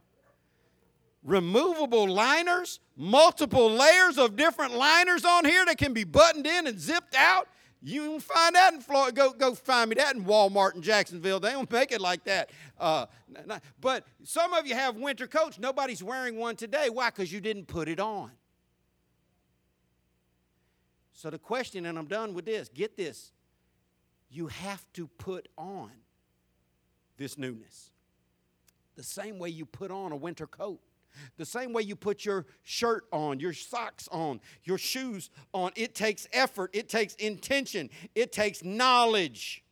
[1.22, 6.79] Removable liners, multiple layers of different liners on here that can be buttoned in and
[6.79, 7.49] zipped out.
[7.83, 9.14] You can find that in Florida.
[9.14, 11.39] Go, go find me that in Walmart in Jacksonville.
[11.41, 12.51] They don't make it like that.
[12.79, 13.07] Uh,
[13.81, 15.59] but some of you have winter coats.
[15.59, 16.89] Nobody's wearing one today.
[16.91, 17.11] Why?
[17.11, 18.31] Because you didn't put it on.
[21.12, 23.33] So the question, and I'm done with this get this.
[24.29, 25.91] You have to put on
[27.16, 27.91] this newness
[28.97, 30.81] the same way you put on a winter coat.
[31.37, 35.95] The same way you put your shirt on, your socks on, your shoes on, it
[35.95, 39.62] takes effort, it takes intention, it takes knowledge.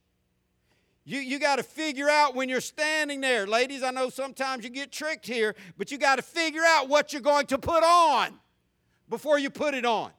[1.07, 3.47] You, you got to figure out when you're standing there.
[3.47, 7.13] Ladies, I know sometimes you get tricked here, but you got to figure out what
[7.13, 8.39] you're going to put on
[9.09, 10.11] before you put it on.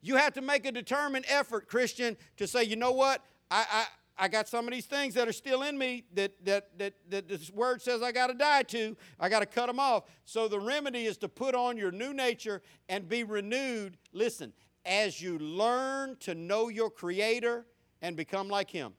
[0.00, 3.22] You have to make a determined effort, Christian, to say, you know what?
[3.50, 3.86] I, I
[4.28, 7.50] got some of these things that are still in me that, that, that, that this
[7.50, 8.96] word says I got to die to.
[9.20, 10.04] I got to cut them off.
[10.24, 13.98] So the remedy is to put on your new nature and be renewed.
[14.12, 14.54] Listen,
[14.86, 17.66] as you learn to know your Creator
[18.00, 18.94] and become like Him.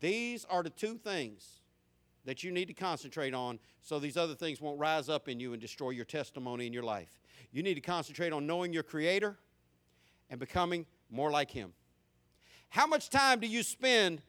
[0.00, 1.62] These are the two things
[2.24, 5.52] that you need to concentrate on so these other things won't rise up in you
[5.52, 7.20] and destroy your testimony in your life.
[7.52, 9.38] You need to concentrate on knowing your Creator
[10.30, 11.72] and becoming more like Him.
[12.74, 14.20] How much time do you spend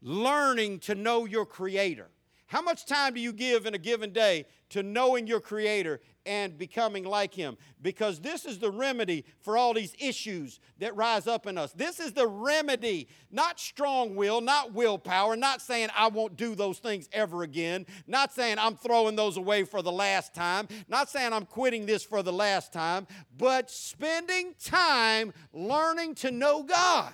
[0.00, 2.08] learning to know your Creator?
[2.48, 6.56] How much time do you give in a given day to knowing your Creator and
[6.56, 7.58] becoming like Him?
[7.82, 11.72] Because this is the remedy for all these issues that rise up in us.
[11.72, 16.78] This is the remedy, not strong will, not willpower, not saying I won't do those
[16.78, 21.34] things ever again, not saying I'm throwing those away for the last time, not saying
[21.34, 23.06] I'm quitting this for the last time,
[23.36, 27.12] but spending time learning to know God.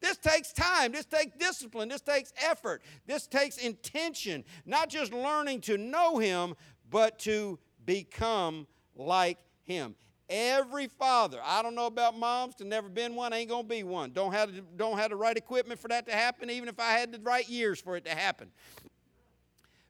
[0.00, 0.92] This takes time.
[0.92, 1.88] This takes discipline.
[1.88, 2.82] This takes effort.
[3.06, 4.44] This takes intention.
[4.64, 6.54] Not just learning to know Him,
[6.90, 8.66] but to become
[8.96, 9.94] like Him.
[10.28, 14.12] Every father, I don't know about moms, to never been one, ain't gonna be one.
[14.12, 17.10] Don't have, don't have the right equipment for that to happen, even if I had
[17.10, 18.48] the right years for it to happen.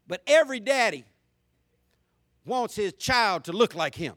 [0.06, 1.04] But every daddy
[2.46, 4.14] wants his child to look like him.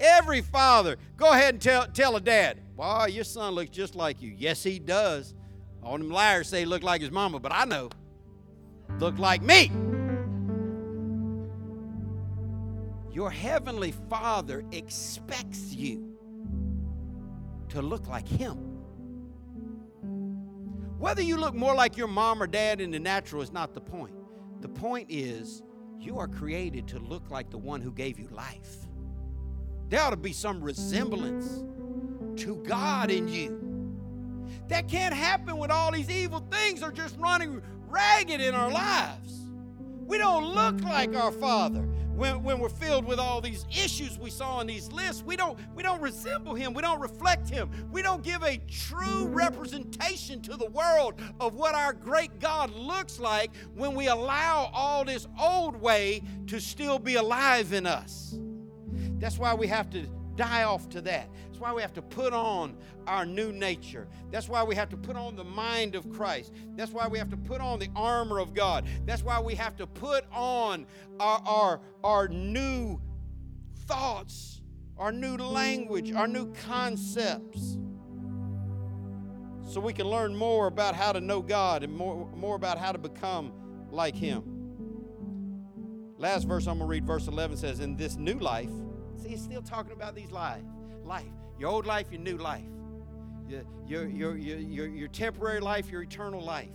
[0.00, 4.22] Every father, go ahead and tell, tell a dad, Wow, your son looks just like
[4.22, 4.32] you.
[4.36, 5.34] Yes, he does.
[5.82, 7.90] All them liars say he look like his mama, but I know.
[9.00, 9.72] Look like me.
[13.12, 16.16] Your heavenly father expects you
[17.70, 18.54] to look like him.
[20.98, 23.80] Whether you look more like your mom or dad in the natural is not the
[23.80, 24.14] point.
[24.60, 25.64] The point is,
[25.98, 28.87] you are created to look like the one who gave you life.
[29.88, 31.64] There ought to be some resemblance
[32.42, 33.64] to God in you.
[34.68, 39.34] That can't happen when all these evil things are just running ragged in our lives.
[40.06, 41.80] We don't look like our Father
[42.18, 45.22] when, when we're filled with all these issues we saw in these lists.
[45.22, 46.74] We don't, we don't resemble Him.
[46.74, 47.70] We don't reflect Him.
[47.90, 53.18] We don't give a true representation to the world of what our great God looks
[53.20, 58.38] like when we allow all this old way to still be alive in us.
[59.18, 60.06] That's why we have to
[60.38, 61.28] die off to that.
[61.46, 62.76] That's why we have to put on
[63.06, 64.06] our new nature.
[64.30, 66.52] That's why we have to put on the mind of Christ.
[66.76, 68.86] That's why we have to put on the armor of God.
[69.04, 70.86] That's why we have to put on
[71.18, 73.00] our, our, our new
[73.86, 74.62] thoughts,
[74.96, 77.76] our new language, our new concepts.
[79.64, 82.92] So we can learn more about how to know God and more, more about how
[82.92, 83.52] to become
[83.90, 84.44] like Him.
[86.16, 88.70] Last verse I'm going to read, verse 11 says, In this new life,
[89.28, 90.62] he's still talking about these life.
[91.04, 91.26] Life.
[91.58, 92.64] Your old life, your new life.
[93.86, 96.68] Your, your, your, your, your, temporary life, your eternal life.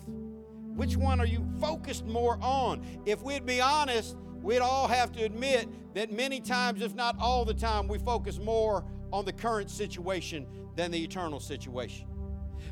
[0.76, 2.84] Which one are you focused more on?
[3.06, 7.46] If we'd be honest, we'd all have to admit that many times, if not all
[7.46, 12.08] the time, we focus more on the current situation than the eternal situation.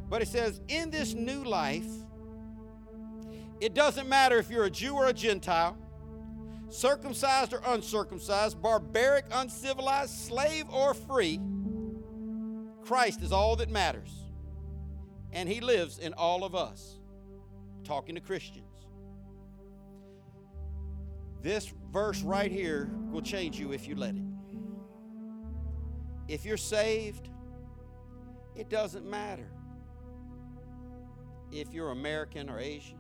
[0.10, 1.88] But it says, in this new life,
[3.60, 5.78] it doesn't matter if you're a Jew or a Gentile,
[6.72, 11.40] circumcised or uncircumcised, barbaric, uncivilized, slave or free,
[12.84, 14.12] Christ is all that matters.
[15.32, 16.98] And He lives in all of us.
[17.84, 18.66] Talking to Christians.
[21.42, 24.24] This verse right here will change you if you let it.
[26.28, 27.30] If you're saved,
[28.56, 29.52] it doesn't matter
[31.52, 32.98] if you're American or Asian,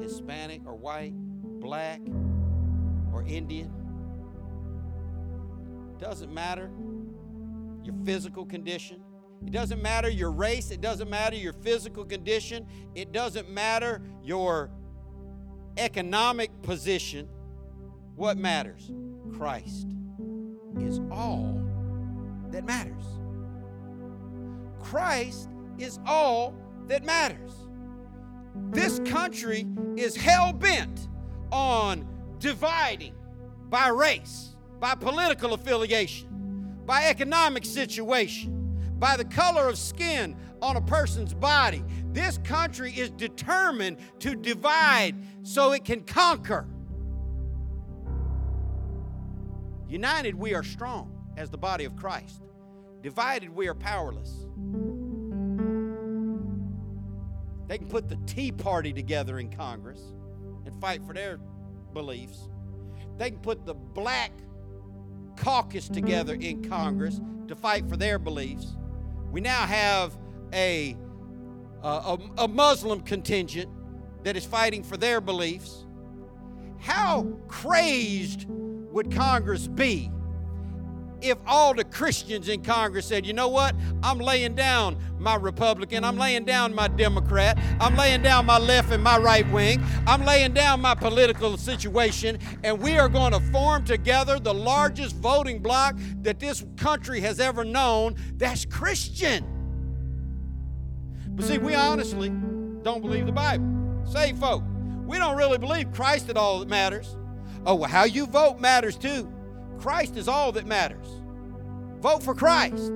[0.00, 1.14] Hispanic or white,
[1.60, 2.00] black,
[3.22, 3.70] or Indian.
[5.98, 6.70] Doesn't matter
[7.84, 9.02] your physical condition.
[9.46, 10.70] It doesn't matter your race.
[10.70, 12.66] It doesn't matter your physical condition.
[12.94, 14.70] It doesn't matter your
[15.76, 17.28] economic position.
[18.14, 18.90] What matters?
[19.32, 19.88] Christ
[20.80, 21.60] is all
[22.50, 23.04] that matters.
[24.80, 26.54] Christ is all
[26.86, 27.52] that matters.
[28.70, 29.66] This country
[29.96, 31.08] is hell bent
[31.50, 32.06] on
[32.42, 33.14] dividing
[33.70, 40.80] by race, by political affiliation, by economic situation, by the color of skin on a
[40.80, 41.84] person's body.
[42.12, 45.14] This country is determined to divide
[45.44, 46.66] so it can conquer.
[49.88, 52.42] United, we are strong as the body of Christ.
[53.02, 54.46] Divided, we are powerless.
[57.68, 60.00] They can put the Tea Party together in Congress
[60.66, 61.38] and fight for their
[61.92, 62.48] beliefs.
[63.18, 64.32] They can put the black
[65.36, 68.76] caucus together in Congress to fight for their beliefs.
[69.30, 70.16] We now have
[70.52, 70.96] a,
[71.82, 73.70] uh, a, a Muslim contingent
[74.24, 75.86] that is fighting for their beliefs.
[76.78, 80.10] How crazed would Congress be
[81.22, 83.74] if all the Christians in Congress said, you know what?
[84.02, 88.90] I'm laying down my Republican, I'm laying down my Democrat, I'm laying down my left
[88.90, 93.40] and my right wing, I'm laying down my political situation, and we are going to
[93.52, 99.46] form together the largest voting bloc that this country has ever known that's Christian.
[101.28, 102.30] But see, we honestly
[102.82, 103.64] don't believe the Bible.
[104.04, 104.62] Say, folk,
[105.06, 107.16] we don't really believe Christ at all that matters.
[107.64, 109.32] Oh, well, how you vote matters too.
[109.82, 111.08] Christ is all that matters.
[112.00, 112.92] Vote for Christ.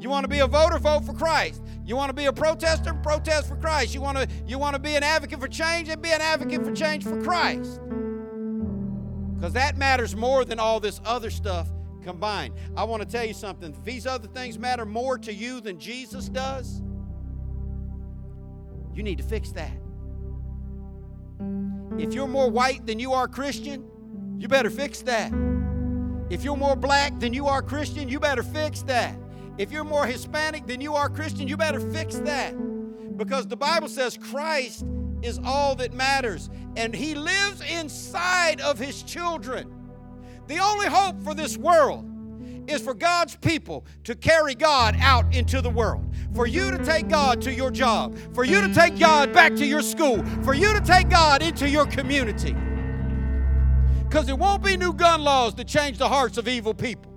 [0.00, 1.62] You want to be a voter, vote for Christ.
[1.84, 3.94] You want to be a protester, protest for Christ.
[3.94, 6.64] You want to you want to be an advocate for change and be an advocate
[6.64, 7.80] for change for Christ.
[9.36, 11.68] Because that matters more than all this other stuff
[12.02, 12.54] combined.
[12.76, 13.72] I want to tell you something.
[13.72, 16.80] If these other things matter more to you than Jesus does,
[18.94, 19.76] you need to fix that.
[21.98, 23.84] If you're more white than you are Christian,
[24.38, 25.30] you better fix that.
[26.32, 29.14] If you're more black than you are Christian, you better fix that.
[29.58, 32.54] If you're more Hispanic than you are Christian, you better fix that.
[33.18, 34.86] Because the Bible says Christ
[35.20, 39.70] is all that matters, and He lives inside of His children.
[40.46, 42.08] The only hope for this world
[42.66, 46.14] is for God's people to carry God out into the world.
[46.34, 49.66] For you to take God to your job, for you to take God back to
[49.66, 52.56] your school, for you to take God into your community.
[54.12, 57.10] Because it won't be new gun laws to change the hearts of evil people.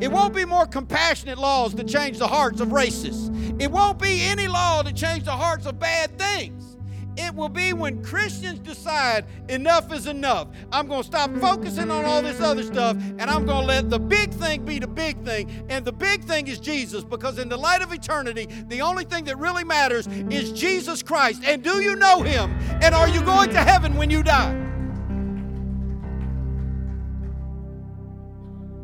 [0.00, 3.60] It won't be more compassionate laws to change the hearts of racists.
[3.60, 6.76] It won't be any law to change the hearts of bad things.
[7.16, 10.46] It will be when Christians decide enough is enough.
[10.70, 13.90] I'm going to stop focusing on all this other stuff and I'm going to let
[13.90, 15.66] the big thing be the big thing.
[15.68, 19.24] And the big thing is Jesus because, in the light of eternity, the only thing
[19.24, 21.42] that really matters is Jesus Christ.
[21.44, 22.52] And do you know him?
[22.80, 24.75] And are you going to heaven when you die?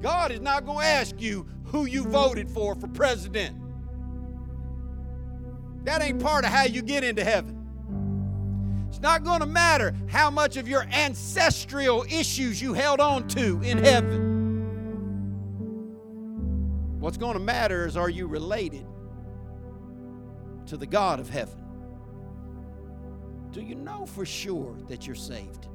[0.03, 3.57] God is not going to ask you who you voted for for president.
[5.85, 7.59] That ain't part of how you get into heaven.
[8.89, 13.63] It's not going to matter how much of your ancestral issues you held on to
[13.63, 14.33] in heaven.
[17.01, 18.87] What's going to matter is are you related
[20.67, 21.59] to the God of heaven?
[23.53, 25.69] Do you know for sure that you're saved?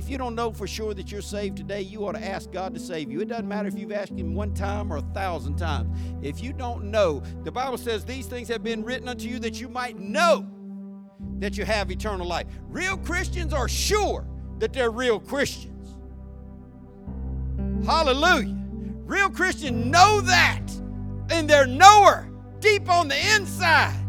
[0.00, 2.72] If you don't know for sure that you're saved today, you ought to ask God
[2.72, 3.20] to save you.
[3.20, 5.94] It doesn't matter if you've asked Him one time or a thousand times.
[6.22, 9.60] If you don't know, the Bible says these things have been written unto you that
[9.60, 10.48] you might know
[11.40, 12.46] that you have eternal life.
[12.70, 14.26] Real Christians are sure
[14.58, 15.98] that they're real Christians.
[17.84, 18.56] Hallelujah.
[19.04, 20.66] Real Christians know that,
[21.28, 22.26] and they're knower
[22.60, 24.02] deep on the inside.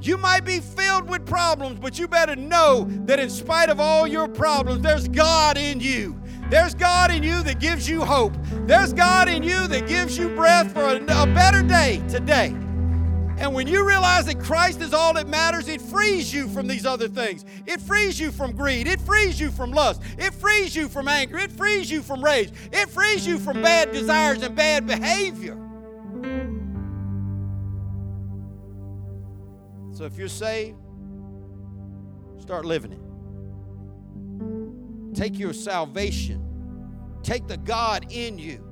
[0.00, 4.06] You might be filled with problems, but you better know that in spite of all
[4.06, 6.20] your problems, there's God in you.
[6.50, 8.32] There's God in you that gives you hope.
[8.66, 12.54] There's God in you that gives you breath for a, a better day today.
[13.38, 16.84] And when you realize that Christ is all that matters, it frees you from these
[16.84, 17.44] other things.
[17.66, 18.88] It frees you from greed.
[18.88, 20.02] It frees you from lust.
[20.18, 21.38] It frees you from anger.
[21.38, 22.50] It frees you from rage.
[22.72, 25.67] It frees you from bad desires and bad behavior.
[29.98, 30.78] So if you're saved,
[32.38, 33.00] start living it.
[35.12, 36.40] Take your salvation,
[37.24, 38.64] take the God in you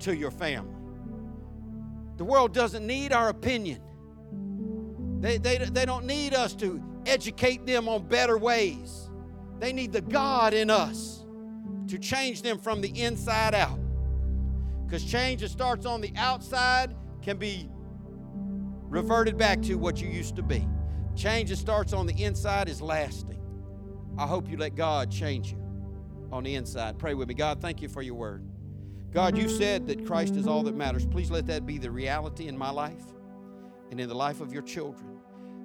[0.00, 0.74] to your family.
[2.16, 3.80] The world doesn't need our opinion.
[5.20, 9.08] They, they, they don't need us to educate them on better ways.
[9.60, 11.24] They need the God in us
[11.86, 13.78] to change them from the inside out.
[14.84, 16.92] Because change that starts on the outside
[17.22, 17.68] can be
[18.92, 20.68] reverted back to what you used to be.
[21.16, 23.40] Change that starts on the inside is lasting.
[24.18, 25.58] I hope you let God change you
[26.30, 26.98] on the inside.
[26.98, 27.34] Pray with me.
[27.34, 28.46] God, thank you for your word.
[29.10, 31.06] God, you said that Christ is all that matters.
[31.06, 33.02] Please let that be the reality in my life
[33.90, 35.18] and in the life of your children.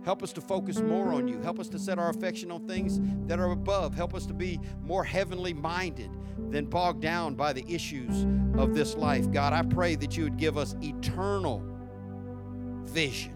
[0.06, 1.42] Help us to focus more on you.
[1.42, 3.94] Help us to set our affection on things that are above.
[3.94, 6.12] Help us to be more heavenly minded
[6.50, 8.26] than bogged down by the issues
[8.58, 9.30] of this life.
[9.32, 11.77] God, I pray that you would give us eternal
[12.98, 13.32] vision.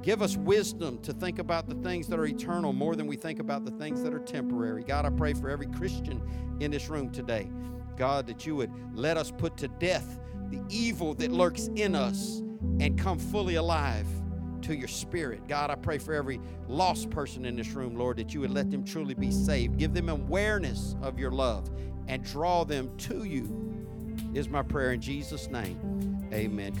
[0.00, 3.38] Give us wisdom to think about the things that are eternal more than we think
[3.38, 4.82] about the things that are temporary.
[4.82, 6.22] God, I pray for every Christian
[6.60, 7.50] in this room today.
[7.98, 12.38] God, that you would let us put to death the evil that lurks in us
[12.80, 14.06] and come fully alive
[14.62, 15.46] to your spirit.
[15.46, 18.70] God, I pray for every lost person in this room, Lord, that you would let
[18.70, 19.76] them truly be saved.
[19.76, 21.68] Give them awareness of your love
[22.06, 23.76] and draw them to you,
[24.32, 26.26] is my prayer in Jesus' name.
[26.32, 26.80] Amen.